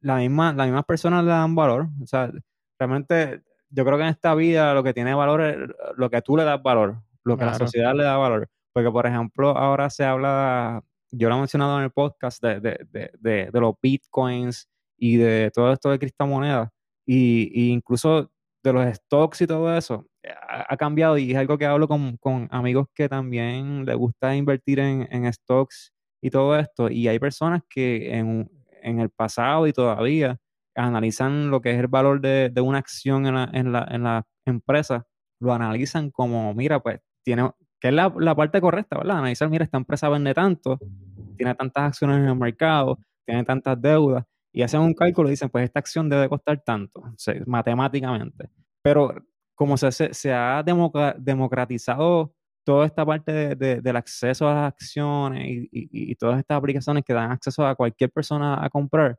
la 0.00 0.16
misma, 0.16 0.52
las 0.52 0.66
mismas 0.66 0.84
personas 0.84 1.24
le 1.24 1.30
dan 1.30 1.54
valor. 1.54 1.88
O 2.02 2.06
sea, 2.06 2.30
realmente 2.78 3.42
yo 3.70 3.84
creo 3.84 3.98
que 3.98 4.04
en 4.04 4.10
esta 4.10 4.34
vida 4.34 4.72
lo 4.74 4.82
que 4.82 4.94
tiene 4.94 5.14
valor 5.14 5.42
es 5.42 5.56
lo 5.96 6.10
que 6.10 6.22
tú 6.22 6.36
le 6.36 6.44
das 6.44 6.62
valor, 6.62 7.02
lo 7.24 7.36
que 7.36 7.44
la 7.44 7.54
sociedad 7.54 7.94
le 7.94 8.04
da 8.04 8.16
valor. 8.16 8.48
Porque, 8.72 8.90
por 8.90 9.06
ejemplo, 9.06 9.56
ahora 9.56 9.90
se 9.90 10.04
habla, 10.04 10.82
yo 11.10 11.28
lo 11.28 11.36
he 11.36 11.38
mencionado 11.38 11.78
en 11.78 11.84
el 11.84 11.90
podcast, 11.90 12.42
de, 12.42 12.86
de 12.90 13.50
los 13.60 13.74
bitcoins 13.82 14.68
y 14.98 15.16
de 15.16 15.50
todo 15.54 15.72
esto 15.72 15.90
de 15.90 15.98
criptomonedas. 15.98 16.70
Y, 17.06 17.50
y, 17.54 17.72
incluso 17.72 18.30
de 18.62 18.72
los 18.72 18.94
stocks 18.96 19.40
y 19.40 19.46
todo 19.46 19.74
eso, 19.76 20.06
ha, 20.48 20.76
cambiado 20.76 21.16
y 21.16 21.30
es 21.30 21.36
algo 21.38 21.56
que 21.56 21.66
hablo 21.66 21.88
con, 21.88 22.48
amigos 22.50 22.88
que 22.94 23.08
también 23.08 23.86
les 23.86 23.96
gusta 23.96 24.34
invertir 24.36 24.80
en, 24.80 25.32
stocks 25.32 25.92
y 26.20 26.30
todo 26.30 26.58
esto. 26.58 26.90
Y 26.90 27.08
hay 27.08 27.18
personas 27.18 27.62
que 27.68 28.14
en, 28.14 28.50
el 28.82 29.10
pasado 29.10 29.66
y 29.66 29.72
todavía 29.72 30.38
analizan 30.74 31.50
lo 31.50 31.60
que 31.60 31.72
es 31.72 31.78
el 31.78 31.88
valor 31.88 32.20
de, 32.20 32.52
una 32.60 32.78
acción 32.78 33.26
en 33.26 33.34
la, 33.34 33.50
en, 33.52 33.72
la, 33.72 33.86
en 33.90 34.02
la 34.02 34.26
empresa, 34.44 35.06
lo 35.40 35.52
analizan 35.52 36.10
como, 36.10 36.54
mira, 36.54 36.80
pues 36.80 37.00
tiene, 37.24 37.50
que 37.80 37.88
es 37.88 37.94
la, 37.94 38.12
la, 38.18 38.34
parte 38.34 38.60
correcta, 38.60 38.98
¿verdad? 38.98 39.18
Analizar, 39.18 39.48
mira, 39.48 39.64
esta 39.64 39.78
empresa 39.78 40.08
vende 40.08 40.34
tanto, 40.34 40.78
tiene 41.36 41.54
tantas 41.54 41.84
acciones 41.84 42.18
en 42.18 42.24
el 42.24 42.36
mercado, 42.36 42.98
tiene 43.24 43.44
tantas 43.44 43.80
deudas, 43.80 44.24
y 44.52 44.62
hacen 44.62 44.80
un 44.80 44.94
cálculo 44.94 45.28
y 45.28 45.32
dicen, 45.32 45.50
pues 45.50 45.64
esta 45.64 45.78
acción 45.78 46.08
debe 46.08 46.28
costar 46.28 46.60
tanto, 46.64 47.02
matemáticamente. 47.46 48.50
Pero 48.82 49.14
como 49.54 49.76
se, 49.76 49.92
se, 49.92 50.32
ha 50.32 50.62
democratizado 50.62 52.34
toda 52.64 52.86
esta 52.86 53.04
parte 53.04 53.56
del 53.56 53.96
acceso 53.96 54.48
a 54.48 54.54
las 54.54 54.72
acciones 54.72 55.68
y, 55.70 56.14
todas 56.16 56.38
estas 56.38 56.58
aplicaciones 56.58 57.04
que 57.04 57.12
dan 57.12 57.30
acceso 57.30 57.66
a 57.66 57.74
cualquier 57.74 58.10
persona 58.10 58.64
a 58.64 58.68
comprar, 58.68 59.18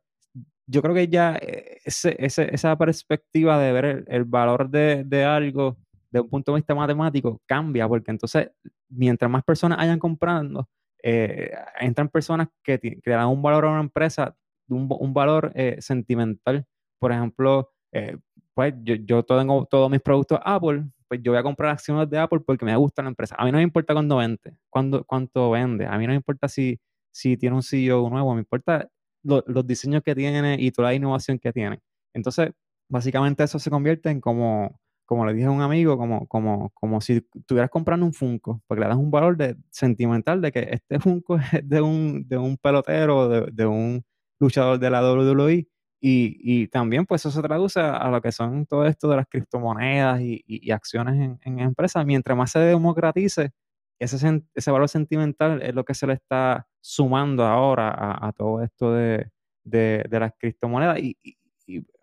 yo 0.68 0.82
creo 0.82 0.94
que 0.94 1.08
ya 1.08 1.36
eh, 1.42 1.80
esa 1.84 2.78
perspectiva 2.78 3.60
de 3.60 3.72
ver 3.72 4.06
el, 4.08 4.26
valor 4.26 4.70
de, 4.70 5.26
algo 5.26 5.78
de 6.12 6.22
un 6.22 6.30
punto 6.30 6.52
de 6.52 6.58
vista 6.58 6.76
matemático 6.76 7.42
cambia, 7.46 7.88
porque 7.88 8.12
entonces 8.12 8.52
mientras 8.90 9.30
más 9.30 9.44
personas 9.44 9.80
hayan 9.80 10.00
comprando, 10.00 10.68
eh, 11.04 11.52
entran 11.80 12.10
personas 12.10 12.50
que, 12.64 12.80
que, 12.80 13.10
dan 13.10 13.28
un 13.28 13.42
valor 13.42 13.66
a 13.66 13.70
una 13.70 13.82
empresa 13.82 14.36
un, 14.70 15.14
valor 15.14 15.52
eh, 15.56 15.78
sentimental. 15.80 16.66
Por 17.00 17.12
ejemplo, 17.12 17.72
eh, 17.92 18.18
pues 18.54 18.74
yo, 18.84 18.96
yo 18.96 19.24
tengo 19.24 19.66
todos 19.66 19.90
mis 19.90 20.02
productos 20.02 20.40
Apple, 20.44 20.86
pues 21.08 21.22
yo 21.24 21.32
voy 21.32 21.40
a 21.40 21.44
comprar 21.44 21.72
acciones 21.72 22.10
de 22.10 22.20
Apple 22.20 22.42
porque 22.46 22.66
me 22.66 22.76
gusta 22.76 23.02
la 23.02 23.10
empresa. 23.10 23.36
A 23.38 23.46
mí 23.46 23.52
no 23.52 23.58
me 23.58 23.64
importa 23.64 23.94
cuándo 23.94 24.18
vende, 24.18 24.58
cuándo, 24.70 25.04
cuánto 25.06 25.50
vende. 25.52 25.86
A 25.86 25.98
mí 25.98 26.06
no 26.06 26.12
me 26.12 26.18
importa 26.18 26.48
si, 26.48 26.80
si 27.12 27.38
tiene 27.38 27.56
un 27.56 27.64
CEO 27.64 28.10
nuevo, 28.10 28.34
me 28.34 28.42
importa 28.42 28.90
los 29.24 29.68
diseños 29.68 30.02
que 30.04 30.16
tiene 30.16 30.58
y 30.60 30.72
toda 30.72 30.90
la 30.90 30.96
innovación 30.96 31.40
que 31.40 31.52
tiene. 31.52 31.80
Entonces, 32.14 32.52
básicamente 32.90 33.44
eso 33.44 33.60
se 33.60 33.70
convierte 33.70 34.10
en 34.10 34.22
como, 34.22 34.80
como 35.10 35.26
le 35.26 35.34
dije 35.34 35.48
a 35.48 35.52
un 35.52 35.64
amigo, 35.64 35.98
como, 35.98 36.28
como, 36.28 36.70
como 36.70 37.02
si 37.02 37.28
estuvieras 37.34 37.72
comprando 37.72 38.06
un 38.06 38.14
Funko, 38.14 38.62
porque 38.68 38.82
le 38.82 38.88
das 38.88 38.96
un 38.96 39.10
valor 39.10 39.36
de, 39.38 39.58
sentimental 39.72 40.40
de 40.40 40.52
que 40.52 40.68
este 40.70 41.00
Funko 41.00 41.38
es 41.52 41.68
de 41.68 41.82
un, 41.82 42.28
de 42.28 42.38
un 42.38 42.58
pelotero, 42.58 43.28
de, 43.28 43.50
de 43.52 43.66
un 43.66 44.06
luchador 44.40 44.78
de 44.78 44.92
la 44.92 45.02
WWE. 45.02 45.68
Y, 46.00 46.68
también 46.68 47.08
pues 47.08 47.22
eso 47.22 47.32
se 47.32 47.42
traduce 47.42 47.80
a, 47.80 48.08
lo 48.12 48.22
que 48.22 48.32
son 48.32 48.68
todo 48.68 48.86
esto 48.86 49.10
de 49.10 49.16
las 49.16 49.26
criptomonedas 49.28 50.22
y, 50.22 50.70
acciones 50.70 51.40
en, 51.42 51.60
empresas. 51.60 52.06
Mientras 52.06 52.38
más 52.38 52.52
se 52.52 52.60
democratice, 52.60 53.50
ese, 53.98 54.44
ese 54.54 54.72
valor 54.72 54.90
sentimental 54.90 55.60
es 55.64 55.74
lo 55.74 55.84
que 55.86 55.96
se 55.96 56.06
le 56.06 56.14
está 56.14 56.68
sumando 56.82 57.46
ahora 57.46 57.92
a, 57.96 58.32
todo 58.34 58.62
esto 58.62 58.94
de, 58.94 59.32
las 59.66 60.34
criptomonedas. 60.38 61.00
Y, 61.00 61.18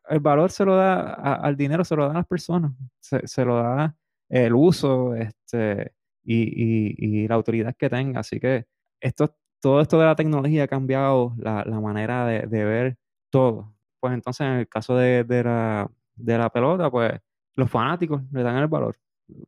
el 0.09 0.21
valor 0.21 0.51
se 0.51 0.64
lo 0.64 0.77
da 0.77 1.14
al 1.14 1.57
dinero, 1.57 1.85
se 1.85 1.97
lo 1.97 2.07
dan 2.07 2.14
las 2.14 2.27
personas, 2.27 2.73
se, 3.01 3.45
lo 3.45 3.57
da 3.57 3.97
el 4.29 4.55
uso 4.55 5.14
este, 5.14 5.92
y, 6.25 7.27
la 7.29 7.35
autoridad 7.35 7.75
que 7.77 7.90
tenga. 7.90 8.21
Así 8.21 8.40
que 8.40 8.66
esto 9.01 9.35
todo 9.61 9.81
esto 9.81 9.99
de 9.99 10.07
la 10.07 10.14
tecnología 10.14 10.64
ha 10.64 10.69
cambiado 10.69 11.35
la, 11.38 11.64
manera 11.81 12.27
de, 12.27 12.64
ver 12.64 12.97
todo. 13.31 13.75
Pues 14.01 14.14
entonces, 14.14 14.47
en 14.47 14.53
el 14.55 14.69
caso 14.69 14.97
de, 14.97 15.25
la, 15.45 16.51
pelota, 16.51 16.90
pues 16.90 17.12
los 17.55 17.71
fanáticos 17.71 18.23
le 18.33 18.42
dan 18.42 18.57
el 18.59 18.69
valor. 18.69 18.97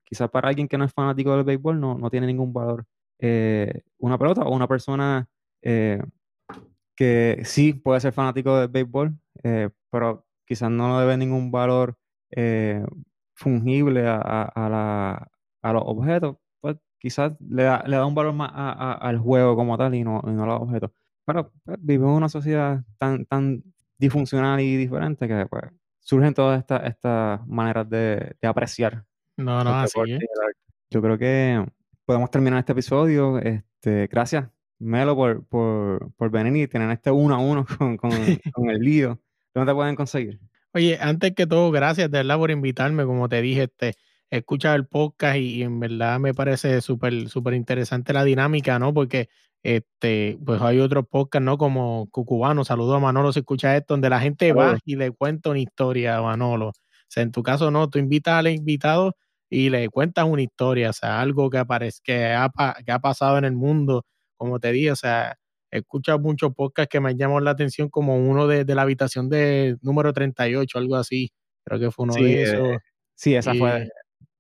Quizás 0.05 0.29
para 0.31 0.49
alguien 0.49 0.67
que 0.67 0.79
no 0.79 0.85
es 0.85 0.93
fanático 0.93 1.37
del 1.37 1.45
béisbol 1.45 1.79
no, 1.79 1.97
no 1.97 2.11
tiene 2.11 2.27
ningún 2.27 2.53
valor 2.53 2.85
eh, 3.21 3.83
una 3.99 4.17
pelota 4.17 4.43
o 4.43 4.55
una 4.55 4.69
persona 4.69 5.29
eh, 5.63 6.01
que 6.95 7.43
sí 7.45 7.75
puede 7.75 8.01
ser 8.01 8.13
fanático 8.13 8.59
del 8.59 8.69
béisbol, 8.69 9.17
eh, 9.43 9.71
pero 9.91 10.27
quizás 10.49 10.71
no 10.71 10.95
le 10.95 11.03
debe 11.03 11.17
ningún 11.17 11.51
valor 11.51 11.99
fungible 13.35 14.05
a, 14.09 14.43
a 15.63 15.73
los 15.73 15.83
objetos 15.87 16.37
quizás 16.99 17.33
le 17.41 17.63
da, 17.63 17.83
le 17.87 17.97
da 17.97 18.07
un 18.07 18.15
valor 18.15 18.35
más 18.35 18.51
al 18.55 19.19
juego 19.19 19.57
como 19.57 19.79
tal 19.79 19.95
y 19.95 20.05
no, 20.05 20.23
y 20.27 20.31
no 20.31 20.45
a 20.45 20.47
los 20.47 20.61
objetos. 20.61 20.91
Pero 21.25 21.51
pues, 21.65 21.79
vivimos 21.81 22.11
en 22.11 22.17
una 22.17 22.29
sociedad 22.29 22.83
tan, 22.99 23.25
tan 23.27 23.63
disfuncional 23.99 24.61
y 24.61 24.77
diferente 24.77 25.29
que 25.29 25.47
pues, 25.47 25.65
surgen 26.01 26.35
todas 26.35 26.59
estas 26.61 26.85
estas 26.85 27.47
maneras 27.47 27.89
de, 27.89 28.37
apreciar. 28.43 29.05
No, 29.37 29.63
no, 29.63 29.75
así 29.79 29.99
Yo 30.91 31.01
creo 31.01 31.17
que 31.17 31.65
podemos 32.05 32.31
terminar 32.31 32.59
este 32.59 32.73
episodio. 32.73 33.39
Este, 33.39 34.09
gracias, 34.09 34.49
Melo, 34.79 35.15
por, 35.15 35.45
por, 35.47 36.13
por 36.15 36.31
venir 36.31 36.57
y 36.57 36.69
tener 36.69 36.91
este 36.91 37.11
uno 37.11 37.35
a 37.35 37.39
uno 37.39 37.65
con, 37.79 37.97
con, 37.97 38.11
con 38.53 38.71
el 38.71 38.81
lío. 38.81 39.21
¿Dónde 39.55 39.73
te 39.73 39.75
pueden 39.75 39.97
conseguir? 39.97 40.41
Oye, 40.75 40.99
antes 41.01 41.35
que 41.35 41.47
todo, 41.47 41.71
gracias 41.71 42.11
de 42.11 42.19
verdad 42.19 42.37
por 42.37 42.51
invitarme. 42.51 43.05
Como 43.05 43.29
te 43.29 43.41
dije, 43.43 43.65
este, 43.65 43.95
he 44.31 44.39
escuchado 44.39 44.77
el 44.77 44.87
podcast 44.87 45.39
y, 45.39 45.63
en 45.63 45.81
verdad 45.81 46.19
me 46.21 46.35
parece 46.35 46.81
súper 46.81 47.29
súper 47.29 47.55
interesante 47.55 48.13
la 48.13 48.25
dinámica, 48.25 48.79
¿no? 48.79 48.93
Porque 48.93 49.29
este, 49.63 50.39
pues 50.45 50.61
hay 50.63 50.79
otros 50.81 51.07
podcasts, 51.09 51.45
¿no? 51.45 51.59
Como 51.59 52.09
Cucubano, 52.11 52.65
saludo 52.65 52.95
a 52.97 53.01
Manolo 53.01 53.33
si 53.33 53.41
escucha 53.41 53.77
esto, 53.77 53.95
donde 53.95 54.11
la 54.11 54.21
gente 54.21 54.53
va 54.53 54.79
y 54.85 54.97
le 54.97 55.11
cuenta 55.11 55.51
una 55.51 55.61
historia 55.61 56.17
a 56.19 56.23
Manolo. 56.23 56.69
O 56.69 56.73
sea, 57.09 57.23
en 57.23 57.33
tu 57.33 57.43
caso 57.43 57.71
no, 57.71 57.89
tú 57.89 57.99
invitas 57.99 58.35
al 58.35 58.49
invitado 58.49 59.17
y 59.51 59.71
le 59.71 59.89
cuentas 59.89 60.27
una 60.27 60.43
historia, 60.43 60.91
o 60.91 60.93
sea, 60.93 61.21
algo 61.21 61.51
que 61.51 61.59
aparece, 61.59 62.01
que 62.05 62.27
ha, 62.27 62.51
que 62.85 62.93
ha 62.93 62.99
pasado 63.01 63.39
en 63.39 63.45
el 63.45 63.57
mundo, 63.57 64.05
como 64.37 64.61
te 64.61 64.73
dije, 64.73 64.93
o 64.93 64.97
sea, 64.97 65.37
he 65.71 65.79
escuchado 65.79 66.19
muchos 66.19 66.55
podcasts 66.55 66.91
que 66.91 67.01
me 67.01 67.11
han 67.11 67.19
llamado 67.19 67.41
la 67.41 67.51
atención, 67.51 67.89
como 67.89 68.17
uno 68.17 68.47
de, 68.47 68.65
la 68.65 68.83
habitación 68.83 69.29
de 69.29 69.77
número 69.83 70.13
38, 70.13 70.79
algo 70.79 70.97
así, 70.97 71.31
creo 71.65 71.81
que 71.81 71.91
fue 71.91 72.05
uno 72.05 72.15
de 72.15 72.43
esos. 72.43 72.69
Eh, 72.69 72.79
sí, 73.15 73.35
esa 73.35 73.55
fue, 73.55 73.89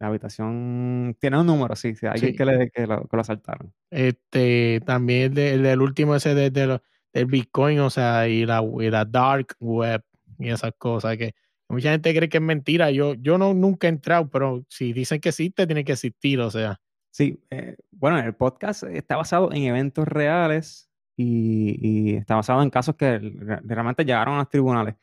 la 0.01 0.07
habitación 0.07 1.17
tiene 1.21 1.41
un 1.41 1.47
número, 1.47 1.75
sí, 1.75 1.95
sí 1.95 2.07
alguien 2.07 2.37
que, 2.37 2.45
le, 2.45 2.71
que, 2.71 2.87
lo, 2.87 3.07
que 3.07 3.17
lo 3.17 3.21
asaltaron. 3.21 3.73
Este, 3.91 4.81
también 4.87 5.37
el, 5.37 5.63
del 5.63 5.83
último 5.83 6.15
ese 6.15 6.35
de, 6.35 6.51
del 6.51 7.27
Bitcoin, 7.27 7.81
o 7.81 7.91
sea, 7.91 8.29
y 8.29 8.47
la, 8.47 8.63
dark 9.05 9.57
web 9.59 10.03
y 10.39 10.51
esas 10.51 10.73
cosas 10.79 11.17
que 11.17 11.35
mucha 11.69 11.91
gente 11.91 12.15
cree 12.15 12.29
que 12.29 12.39
es 12.39 12.43
mentira. 12.43 12.91
Yo, 12.91 13.15
yo 13.15 13.39
no 13.39 13.55
nunca 13.55 13.89
he 13.89 13.91
entrado, 13.91 14.31
pero 14.31 14.65
si 14.69 14.93
dicen 14.93 15.21
que 15.21 15.31
existe, 15.31 15.67
tiene 15.67 15.85
que 15.85 15.93
existir, 15.93 16.41
o 16.41 16.51
sea. 16.51 16.81
Sí, 17.11 17.43
eh, 17.51 17.75
bueno, 17.91 18.21
el 18.21 18.35
podcast 18.35 18.85
está 18.85 19.17
basado 19.17 19.51
en 19.53 19.65
eventos 19.65 20.07
reales 20.07 20.88
y, 21.21 22.15
está 22.17 22.37
basado 22.37 22.63
en 22.63 22.71
casos 22.71 22.95
que 22.95 23.19
realmente 23.19 24.05
llegaron 24.05 24.35
a 24.35 24.39
los 24.39 24.49
tribunales. 24.49 24.95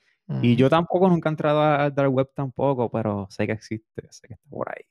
Y 0.41 0.55
yo 0.55 0.71
tampoco 0.71 1.07
nunca 1.07 1.29
he 1.29 1.31
entrado 1.31 1.61
al 1.61 1.93
dark 1.93 2.11
web 2.11 2.31
tampoco, 2.33 2.89
pero 2.89 3.27
sé 3.29 3.45
que 3.45 3.53
existe, 3.53 4.07
sé 4.09 4.27
que 4.27 4.33
está 4.33 4.49
por 4.49 4.69
ahí. 4.69 4.83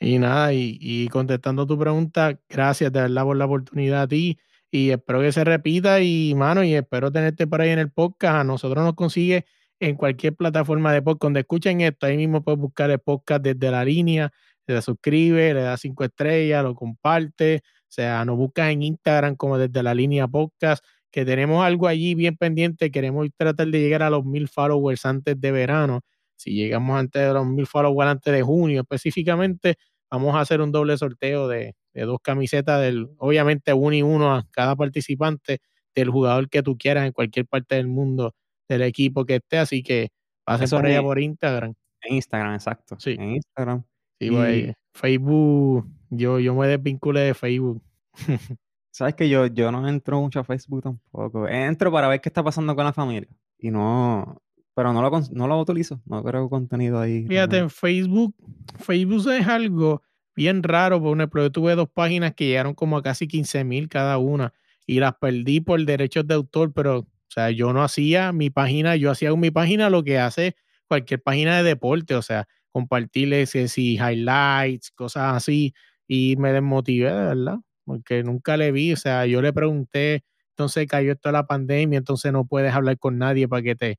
Y 0.00 0.18
nada, 0.18 0.52
y, 0.52 1.06
contestando 1.08 1.66
tu 1.66 1.78
pregunta, 1.78 2.40
gracias 2.48 2.90
de 2.92 3.02
verdad 3.02 3.22
por 3.22 3.36
la 3.36 3.44
oportunidad 3.44 4.02
a 4.02 4.08
ti 4.08 4.38
y 4.70 4.90
espero 4.90 5.20
que 5.20 5.30
se 5.30 5.44
repita 5.44 6.00
y 6.00 6.34
mano, 6.34 6.64
y 6.64 6.74
espero 6.74 7.12
tenerte 7.12 7.46
por 7.46 7.60
ahí 7.60 7.70
en 7.70 7.78
el 7.78 7.92
podcast. 7.92 8.36
A 8.40 8.44
nosotros 8.44 8.82
nos 8.82 8.94
consigue 8.94 9.46
en 9.78 9.94
cualquier 9.94 10.34
plataforma 10.34 10.92
de 10.92 11.02
podcast 11.02 11.22
donde 11.24 11.40
escuchen 11.40 11.80
esto, 11.82 12.06
ahí 12.06 12.16
mismo 12.16 12.42
puedes 12.42 12.58
buscar 12.58 12.90
el 12.90 12.98
podcast 12.98 13.42
desde 13.44 13.70
la 13.70 13.84
línea, 13.84 14.32
le 14.66 14.82
suscribe, 14.82 15.54
le 15.54 15.62
da 15.62 15.76
cinco 15.76 16.04
estrellas, 16.04 16.64
lo 16.64 16.74
comparte, 16.74 17.62
sea, 17.94 18.24
nos 18.24 18.36
buscas 18.36 18.70
en 18.70 18.82
Instagram 18.82 19.36
como 19.36 19.58
desde 19.58 19.82
la 19.82 19.94
línea 19.94 20.28
podcast 20.28 20.84
que 21.10 21.24
tenemos 21.24 21.64
algo 21.64 21.86
allí 21.86 22.16
bien 22.16 22.36
pendiente, 22.36 22.90
queremos 22.90 23.28
tratar 23.36 23.68
de 23.68 23.78
llegar 23.78 24.02
a 24.02 24.10
los 24.10 24.24
mil 24.24 24.48
followers 24.48 25.06
antes 25.06 25.40
de 25.40 25.52
verano. 25.52 26.00
Si 26.34 26.52
llegamos 26.54 26.98
antes 26.98 27.22
de 27.22 27.32
los 27.32 27.46
mil 27.46 27.68
followers 27.68 28.10
antes 28.10 28.34
de 28.34 28.42
junio 28.42 28.80
específicamente, 28.80 29.76
vamos 30.10 30.34
a 30.34 30.40
hacer 30.40 30.60
un 30.60 30.72
doble 30.72 30.98
sorteo 30.98 31.46
de, 31.46 31.76
dos 31.94 32.18
camisetas, 32.20 32.80
del, 32.80 33.08
obviamente 33.18 33.72
uno 33.72 33.94
y 33.94 34.02
uno 34.02 34.34
a 34.34 34.44
cada 34.50 34.74
participante 34.74 35.58
del 35.94 36.10
jugador 36.10 36.48
que 36.48 36.64
tú 36.64 36.76
quieras 36.76 37.06
en 37.06 37.12
cualquier 37.12 37.46
parte 37.46 37.76
del 37.76 37.86
mundo 37.86 38.34
del 38.68 38.82
equipo 38.82 39.24
que 39.24 39.36
esté, 39.36 39.58
así 39.58 39.84
que 39.84 40.08
pasen 40.42 40.68
por 40.68 40.84
allá 40.84 41.00
por 41.00 41.20
Instagram. 41.20 41.74
En 42.02 42.14
Instagram, 42.16 42.54
exacto. 42.54 42.96
Sí. 42.98 43.12
En 43.12 43.36
Instagram. 43.36 43.84
Sí, 44.18 44.30
pues, 44.30 44.74
Facebook, 44.94 45.88
yo, 46.16 46.38
yo 46.38 46.54
me 46.54 46.66
desvinculé 46.66 47.20
de 47.20 47.34
Facebook. 47.34 47.82
Sabes 48.90 49.14
que 49.14 49.28
yo, 49.28 49.46
yo 49.46 49.72
no 49.72 49.88
entro 49.88 50.20
mucho 50.20 50.40
a 50.40 50.44
Facebook 50.44 50.82
tampoco. 50.82 51.48
Entro 51.48 51.90
para 51.90 52.08
ver 52.08 52.20
qué 52.20 52.28
está 52.28 52.42
pasando 52.44 52.76
con 52.76 52.84
la 52.84 52.92
familia. 52.92 53.28
Y 53.58 53.70
no, 53.70 54.40
pero 54.74 54.92
no 54.92 55.02
lo, 55.02 55.20
no 55.32 55.48
lo 55.48 55.60
utilizo. 55.60 56.00
No 56.06 56.22
creo 56.22 56.48
contenido 56.48 57.00
ahí. 57.00 57.26
Fíjate, 57.26 57.58
en 57.58 57.70
Facebook, 57.70 58.34
Facebook 58.78 59.32
es 59.32 59.48
algo 59.48 60.02
bien 60.36 60.62
raro. 60.62 61.00
Por 61.02 61.16
ejemplo, 61.16 61.42
yo 61.42 61.50
tuve 61.50 61.74
dos 61.74 61.88
páginas 61.92 62.34
que 62.34 62.46
llegaron 62.46 62.74
como 62.74 62.96
a 62.96 63.02
casi 63.02 63.26
15 63.26 63.64
mil 63.64 63.88
cada 63.88 64.18
una 64.18 64.52
y 64.86 65.00
las 65.00 65.14
perdí 65.16 65.60
por 65.60 65.84
derechos 65.84 66.26
de 66.26 66.34
autor, 66.34 66.72
pero, 66.72 66.98
o 66.98 67.06
sea, 67.28 67.50
yo 67.50 67.72
no 67.72 67.82
hacía 67.82 68.32
mi 68.32 68.50
página, 68.50 68.96
yo 68.96 69.10
hacía 69.10 69.30
con 69.30 69.40
mi 69.40 69.50
página 69.50 69.90
lo 69.90 70.04
que 70.04 70.18
hace 70.18 70.56
cualquier 70.86 71.22
página 71.22 71.56
de 71.56 71.62
deporte, 71.62 72.14
o 72.14 72.22
sea, 72.22 72.46
compartirles 72.70 73.50
si 73.50 73.94
highlights, 73.94 74.90
cosas 74.90 75.36
así, 75.36 75.74
y 76.06 76.36
me 76.36 76.52
desmotivé, 76.52 77.10
de 77.12 77.26
verdad, 77.26 77.58
porque 77.84 78.22
nunca 78.22 78.56
le 78.56 78.72
vi, 78.72 78.92
o 78.92 78.96
sea, 78.96 79.26
yo 79.26 79.42
le 79.42 79.52
pregunté, 79.52 80.24
entonces 80.50 80.86
cayó 80.86 81.12
esto 81.12 81.32
la 81.32 81.46
pandemia, 81.46 81.98
entonces 81.98 82.32
no 82.32 82.46
puedes 82.46 82.72
hablar 82.74 82.98
con 82.98 83.18
nadie 83.18 83.48
para 83.48 83.62
que 83.62 83.74
te, 83.76 83.98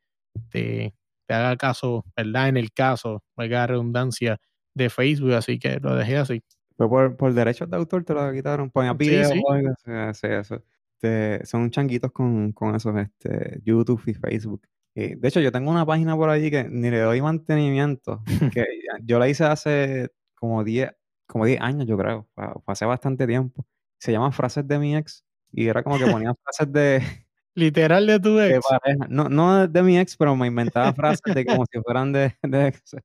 te, 0.49 0.93
haga 1.27 1.55
caso, 1.57 2.05
¿verdad? 2.15 2.49
En 2.49 2.57
el 2.57 2.71
caso, 2.71 3.23
valga 3.35 3.67
redundancia, 3.67 4.39
de 4.75 4.89
Facebook, 4.89 5.33
así 5.33 5.57
que 5.57 5.79
lo 5.79 5.95
dejé 5.95 6.17
así. 6.17 6.43
Pero 6.77 6.89
por, 6.89 7.15
por 7.15 7.33
derechos 7.33 7.69
de 7.69 7.77
autor 7.77 8.03
te 8.03 8.13
lo 8.13 8.31
quitaron, 8.33 8.69
ponía 8.69 8.93
videos, 8.93 9.31
sí, 9.31 10.27
eso. 10.27 10.61
Este, 11.01 11.45
son 11.45 11.71
changuitos 11.71 12.11
con, 12.11 12.51
con 12.51 12.75
esos, 12.75 12.95
este, 12.97 13.61
YouTube 13.63 14.01
y 14.05 14.13
Facebook. 14.13 14.67
de 14.93 15.19
hecho, 15.23 15.39
yo 15.39 15.51
tengo 15.51 15.71
una 15.71 15.85
página 15.85 16.15
por 16.15 16.29
allí 16.29 16.51
que 16.51 16.67
ni 16.69 16.89
le 16.89 16.99
doy 16.99 17.21
mantenimiento, 17.21 18.21
que 18.53 18.65
yo 19.03 19.19
la 19.19 19.29
hice 19.29 19.45
hace 19.45 20.09
como 20.35 20.63
10 20.63 20.91
como 21.27 21.45
10 21.45 21.61
años, 21.61 21.87
yo 21.87 21.97
creo, 21.97 22.27
hace 22.65 22.85
bastante 22.85 23.27
tiempo. 23.27 23.65
Se 23.97 24.11
llama 24.11 24.31
Frases 24.31 24.67
de 24.67 24.79
mi 24.79 24.95
ex 24.95 25.23
y 25.51 25.67
era 25.67 25.83
como 25.83 25.97
que 25.97 26.05
ponía 26.05 26.33
frases 26.35 26.71
de... 26.71 27.01
Literal 27.55 28.05
de 28.05 28.19
tu 28.19 28.37
ex. 28.39 28.65
No, 29.07 29.29
no 29.29 29.65
de 29.65 29.81
mi 29.81 29.97
ex, 29.97 30.17
pero 30.17 30.35
me 30.35 30.47
inventaba 30.47 30.93
frases 30.93 31.33
de 31.33 31.45
como 31.45 31.65
si 31.65 31.79
fueran 31.79 32.11
de, 32.11 32.35
de 32.43 32.67
ex. 32.67 32.95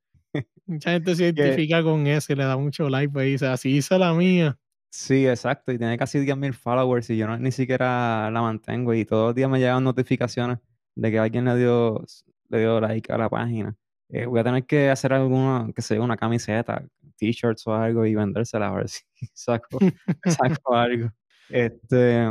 Mucha 0.67 0.91
gente 0.93 1.15
se 1.15 1.29
identifica 1.29 1.83
con 1.83 2.07
eso 2.07 2.33
y 2.33 2.37
le 2.37 2.45
da 2.45 2.57
mucho 2.57 2.89
like, 2.89 3.13
pues 3.13 3.27
dice, 3.27 3.47
así 3.47 3.77
hice 3.77 3.99
la 3.99 4.13
mía. 4.13 4.59
Sí, 4.93 5.27
exacto, 5.27 5.71
y 5.71 5.79
tiene 5.79 5.97
casi 5.97 6.19
10.000 6.19 6.53
followers 6.53 7.09
y 7.11 7.17
yo 7.17 7.29
no, 7.29 7.39
ni 7.39 7.53
siquiera 7.53 8.29
la 8.33 8.43
mantengo 8.43 8.93
y 8.93 9.05
todos 9.05 9.29
los 9.29 9.35
días 9.37 9.49
me 9.49 9.61
llegan 9.61 9.85
notificaciones 9.85 10.59
de 10.97 11.11
que 11.13 11.19
alguien 11.21 11.45
le 11.45 11.57
dio, 11.57 12.05
le 12.49 12.59
dio 12.59 12.81
like 12.81 13.13
a 13.13 13.19
la 13.19 13.29
página. 13.29 13.77
Eh, 14.09 14.27
voy 14.27 14.41
a 14.41 14.45
tener 14.45 14.67
que 14.67 14.91
hacer 14.91 15.13
alguna, 15.13 15.71
que 15.75 15.83
sea 15.83 16.01
una 16.01 16.17
camiseta, 16.17 16.85
t-shirts 17.21 17.67
o 17.67 17.75
algo 17.75 18.05
y 18.07 18.15
vendérsela 18.15 18.69
a 18.69 18.75
ver 18.75 18.89
si 18.89 19.03
saco, 19.35 19.79
saco 20.25 20.75
algo. 20.75 21.11
Este, 21.49 22.27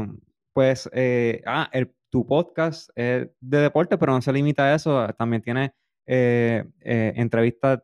pues, 0.53 0.89
eh, 0.93 1.41
ah, 1.45 1.69
el, 1.71 1.93
tu 2.09 2.25
podcast 2.25 2.89
es 2.95 3.29
de 3.39 3.57
deporte, 3.59 3.97
pero 3.97 4.13
no 4.13 4.21
se 4.21 4.33
limita 4.33 4.65
a 4.65 4.75
eso, 4.75 5.07
también 5.17 5.41
tiene 5.41 5.73
eh, 6.07 6.63
entrevistas 6.81 7.81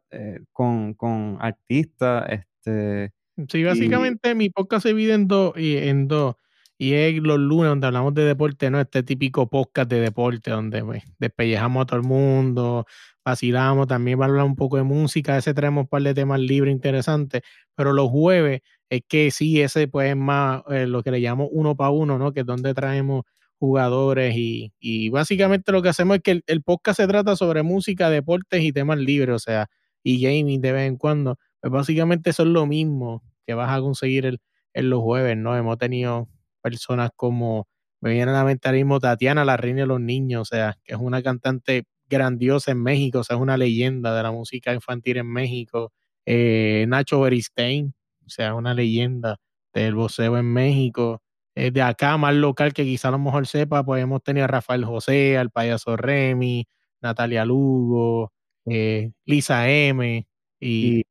con, 0.52 0.96
con 0.96 1.38
artistas, 1.40 2.26
este, 2.30 3.14
Sí, 3.50 3.64
básicamente 3.64 4.34
mi 4.34 4.50
podcast 4.50 4.84
se 4.84 4.90
divide 4.90 5.14
en 5.14 5.28
dos, 5.28 5.58
y, 5.58 5.78
en 5.78 6.08
dos. 6.08 6.36
Y 6.78 6.94
es 6.94 7.16
los 7.22 7.38
lunes 7.38 7.70
donde 7.70 7.88
hablamos 7.88 8.14
de 8.14 8.24
deporte, 8.24 8.70
¿no? 8.70 8.80
Este 8.80 9.04
típico 9.04 9.50
podcast 9.50 9.90
de 9.90 10.00
deporte 10.00 10.52
donde 10.52 10.84
pues, 10.84 11.04
despellejamos 11.20 11.84
a 11.84 11.86
todo 11.86 12.00
el 12.00 12.06
mundo, 12.06 12.86
vacilamos, 13.26 13.88
también 13.88 14.20
va 14.20 14.26
a 14.26 14.28
hablar 14.30 14.46
un 14.46 14.56
poco 14.56 14.78
de 14.78 14.84
música, 14.84 15.38
ese 15.38 15.54
traemos 15.54 15.84
un 15.84 15.88
par 15.88 16.04
de 16.04 16.14
temas 16.14 16.40
libres 16.40 16.72
interesantes, 16.72 17.42
pero 17.76 17.92
los 17.94 18.10
jueves 18.10 18.62
es 18.90 19.02
que 19.08 19.32
sí, 19.32 19.62
ese 19.62 19.88
pues 19.88 20.12
es 20.12 20.16
más 20.16 20.62
eh, 20.70 20.86
lo 20.88 21.04
que 21.04 21.12
le 21.12 21.22
llamamos 21.22 21.50
uno 21.52 21.76
para 21.76 21.90
uno, 21.90 22.20
¿no? 22.20 22.32
Que 22.34 22.42
es 22.42 22.46
donde 22.46 22.74
traemos 22.76 23.24
jugadores 23.60 24.36
y, 24.38 24.74
y 24.80 25.10
básicamente 25.10 25.72
lo 25.72 25.82
que 25.82 25.90
hacemos 25.90 26.18
es 26.18 26.24
que 26.24 26.32
el, 26.32 26.44
el, 26.48 26.62
podcast 26.62 26.98
se 27.00 27.08
trata 27.08 27.36
sobre 27.36 27.64
música, 27.64 28.10
deportes 28.10 28.64
y 28.64 28.72
temas 28.72 29.00
libres, 29.00 29.36
o 29.36 29.40
sea, 29.40 29.68
y 30.04 30.22
gaming 30.22 30.62
de 30.62 30.72
vez 30.72 30.88
en 30.88 30.98
cuando, 30.98 31.38
pues 31.62 31.72
básicamente 31.74 32.30
eso 32.30 32.44
es 32.44 32.50
lo 32.50 32.68
mismo 32.68 33.24
que 33.48 33.56
vas 33.56 33.72
a 33.72 33.82
conseguir 33.82 34.40
en 34.74 34.90
los 34.90 35.02
jueves, 35.02 35.38
¿no? 35.38 35.56
Hemos 35.58 35.78
tenido 35.78 36.30
personas 36.62 37.10
como, 37.16 37.68
me 38.02 38.12
viene 38.12 38.32
a 38.32 38.36
la 38.36 38.44
mente 38.44 38.70
Tatiana, 39.02 39.46
la 39.46 39.58
reina 39.58 39.82
de 39.82 39.88
los 39.88 40.02
niños, 40.02 40.42
o 40.44 40.46
sea, 40.46 40.78
que 40.84 40.94
es 40.94 41.00
una 41.00 41.24
cantante 41.24 41.86
grandiosa 42.10 42.72
en 42.72 42.82
México, 42.84 43.20
o 43.20 43.24
sea, 43.24 43.36
es 43.38 43.42
una 43.42 43.58
leyenda 43.58 44.16
de 44.16 44.24
la 44.24 44.32
música 44.32 44.74
infantil 44.74 45.18
en 45.18 45.28
México. 45.28 45.94
Eh, 46.26 46.86
Nacho 46.88 47.22
Beristain, 47.22 47.94
o 48.26 48.30
sea, 48.30 48.56
una 48.56 48.74
leyenda 48.74 49.38
del 49.74 49.96
voceo 49.96 50.38
en 50.38 50.46
México. 50.52 51.22
de 51.56 51.82
acá, 51.82 52.18
más 52.18 52.36
local 52.36 52.74
que 52.74 52.84
quizá 52.84 53.08
a 53.08 53.12
lo 53.12 53.20
mejor 53.20 53.48
sepa, 53.48 53.84
pues 53.86 54.04
hemos 54.04 54.22
tenido 54.24 54.44
a 54.46 54.48
Rafael 54.48 54.84
José, 54.84 55.38
al 55.38 55.52
payaso 55.52 55.96
Remy, 55.96 56.68
Natalia 57.02 57.46
Lugo, 57.46 58.34
eh, 58.66 59.12
Lisa 59.26 59.70
M. 59.70 60.28
y 60.60 61.04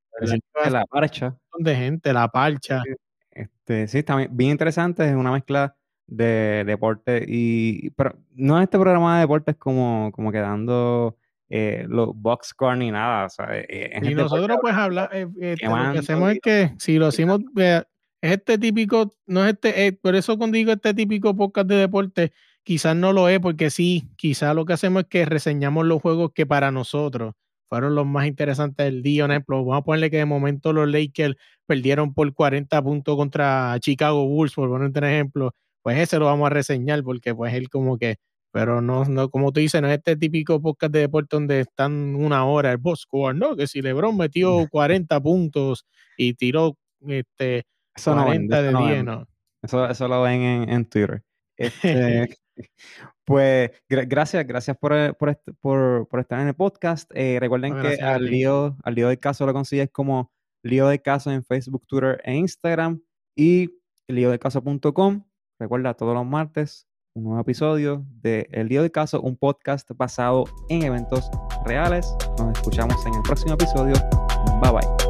la 0.70 0.84
parcha. 0.86 1.36
de 1.58 1.76
gente, 1.76 2.12
la 2.12 2.28
parcha. 2.28 2.82
Este, 3.30 3.88
sí, 3.88 3.98
está 3.98 4.16
bien 4.30 4.50
interesante, 4.50 5.08
es 5.08 5.14
una 5.14 5.32
mezcla 5.32 5.76
de 6.06 6.64
deporte 6.66 7.24
y 7.26 7.90
pero 7.90 8.16
no 8.34 8.58
es 8.58 8.64
este 8.64 8.78
programa 8.78 9.16
de 9.16 9.20
deportes 9.22 9.56
como, 9.56 10.10
como 10.12 10.30
quedando 10.30 11.16
eh, 11.48 11.84
los 11.88 12.10
boxcore 12.14 12.76
ni 12.76 12.90
nada. 12.90 13.28
Eh, 13.50 14.00
y 14.02 14.14
nosotros 14.14 14.58
pues 14.60 14.74
hablar, 14.74 15.10
eh, 15.12 15.28
este, 15.40 15.66
lo 15.66 15.92
que 15.92 15.98
hacemos 15.98 16.32
es 16.32 16.40
que 16.42 16.70
si 16.78 16.98
lo 16.98 17.06
hacemos, 17.06 17.40
es 17.56 17.84
este 18.20 18.58
típico, 18.58 19.12
no 19.26 19.44
es 19.44 19.54
este, 19.54 19.92
por 19.92 20.14
eso 20.14 20.38
cuando 20.38 20.56
digo 20.56 20.72
este 20.72 20.94
típico 20.94 21.36
podcast 21.36 21.68
de 21.68 21.76
deporte, 21.76 22.32
quizás 22.62 22.96
no 22.96 23.12
lo 23.12 23.28
es, 23.28 23.38
porque 23.40 23.70
sí, 23.70 24.08
quizás 24.16 24.54
lo 24.54 24.64
que 24.64 24.72
hacemos 24.72 25.02
es 25.02 25.08
que 25.08 25.24
reseñamos 25.26 25.86
los 25.86 26.00
juegos 26.00 26.32
que 26.34 26.46
para 26.46 26.70
nosotros 26.70 27.34
fueron 27.68 27.94
los 27.94 28.06
más 28.06 28.26
interesantes 28.26 28.86
del 28.86 29.02
día. 29.02 29.24
Un 29.24 29.32
ejemplo, 29.32 29.64
vamos 29.64 29.82
a 29.82 29.84
ponerle 29.84 30.10
que 30.10 30.18
de 30.18 30.24
momento 30.24 30.72
los 30.72 30.88
Lakers 30.88 31.36
perdieron 31.66 32.14
por 32.14 32.32
40 32.32 32.82
puntos 32.82 33.16
contra 33.16 33.76
Chicago 33.80 34.26
Bulls, 34.26 34.54
por 34.54 34.68
poner 34.68 34.90
un 34.90 35.04
ejemplo. 35.04 35.54
Pues 35.84 35.98
ese 35.98 36.18
lo 36.18 36.24
vamos 36.24 36.46
a 36.46 36.50
reseñar 36.50 37.02
porque 37.04 37.34
pues 37.34 37.52
él 37.52 37.68
como 37.68 37.98
que, 37.98 38.16
pero 38.50 38.80
no, 38.80 39.04
no 39.04 39.28
como 39.28 39.52
tú 39.52 39.60
dices, 39.60 39.82
no 39.82 39.88
es 39.88 39.98
este 39.98 40.16
típico 40.16 40.58
podcast 40.62 40.90
de 40.94 41.00
deporte 41.00 41.36
donde 41.36 41.60
están 41.60 42.16
una 42.16 42.46
hora 42.46 42.72
el 42.72 42.78
boss 42.78 43.02
score, 43.02 43.36
¿no? 43.36 43.54
Que 43.54 43.66
si 43.66 43.82
LeBron 43.82 44.16
metió 44.16 44.66
40 44.70 45.20
puntos 45.20 45.84
y 46.16 46.32
tiró 46.32 46.78
este, 47.06 47.64
40 48.02 48.62
de 48.62 48.72
10, 48.72 49.04
¿no? 49.04 49.28
Eso, 49.62 49.86
eso 49.86 50.08
lo 50.08 50.22
ven 50.22 50.40
en, 50.40 50.70
en 50.70 50.84
Twitter. 50.86 51.22
Este, 51.58 52.34
pues 53.24 53.70
gracias, 53.86 54.46
gracias 54.46 54.78
por, 54.78 54.94
eh, 54.94 55.12
este, 55.28 55.52
por, 55.52 56.08
por, 56.08 56.20
estar 56.20 56.40
en 56.40 56.48
el 56.48 56.54
podcast. 56.54 57.10
Eh, 57.14 57.36
recuerden 57.38 57.78
que 57.82 58.02
al 58.02 58.24
lío, 58.24 58.74
al 58.84 58.94
lío 58.94 59.08
del 59.08 59.18
caso 59.18 59.44
lo 59.44 59.52
consigues 59.52 59.90
como 59.90 60.32
lío 60.62 60.88
del 60.88 61.02
caso 61.02 61.30
en 61.30 61.44
Facebook, 61.44 61.86
Twitter 61.86 62.22
e 62.24 62.34
Instagram 62.36 63.02
y 63.36 63.68
líodelcaso.com. 64.08 65.24
Recuerda 65.58 65.94
todos 65.94 66.14
los 66.14 66.26
martes 66.26 66.88
un 67.14 67.24
nuevo 67.24 67.40
episodio 67.40 68.04
de 68.22 68.48
El 68.50 68.68
Lío 68.68 68.82
del 68.82 68.90
Caso, 68.90 69.20
un 69.20 69.36
podcast 69.36 69.88
basado 69.96 70.44
en 70.68 70.82
eventos 70.82 71.30
reales. 71.64 72.12
Nos 72.38 72.56
escuchamos 72.56 73.04
en 73.06 73.14
el 73.14 73.22
próximo 73.22 73.54
episodio. 73.54 73.94
Bye 74.60 74.72
bye. 74.72 75.03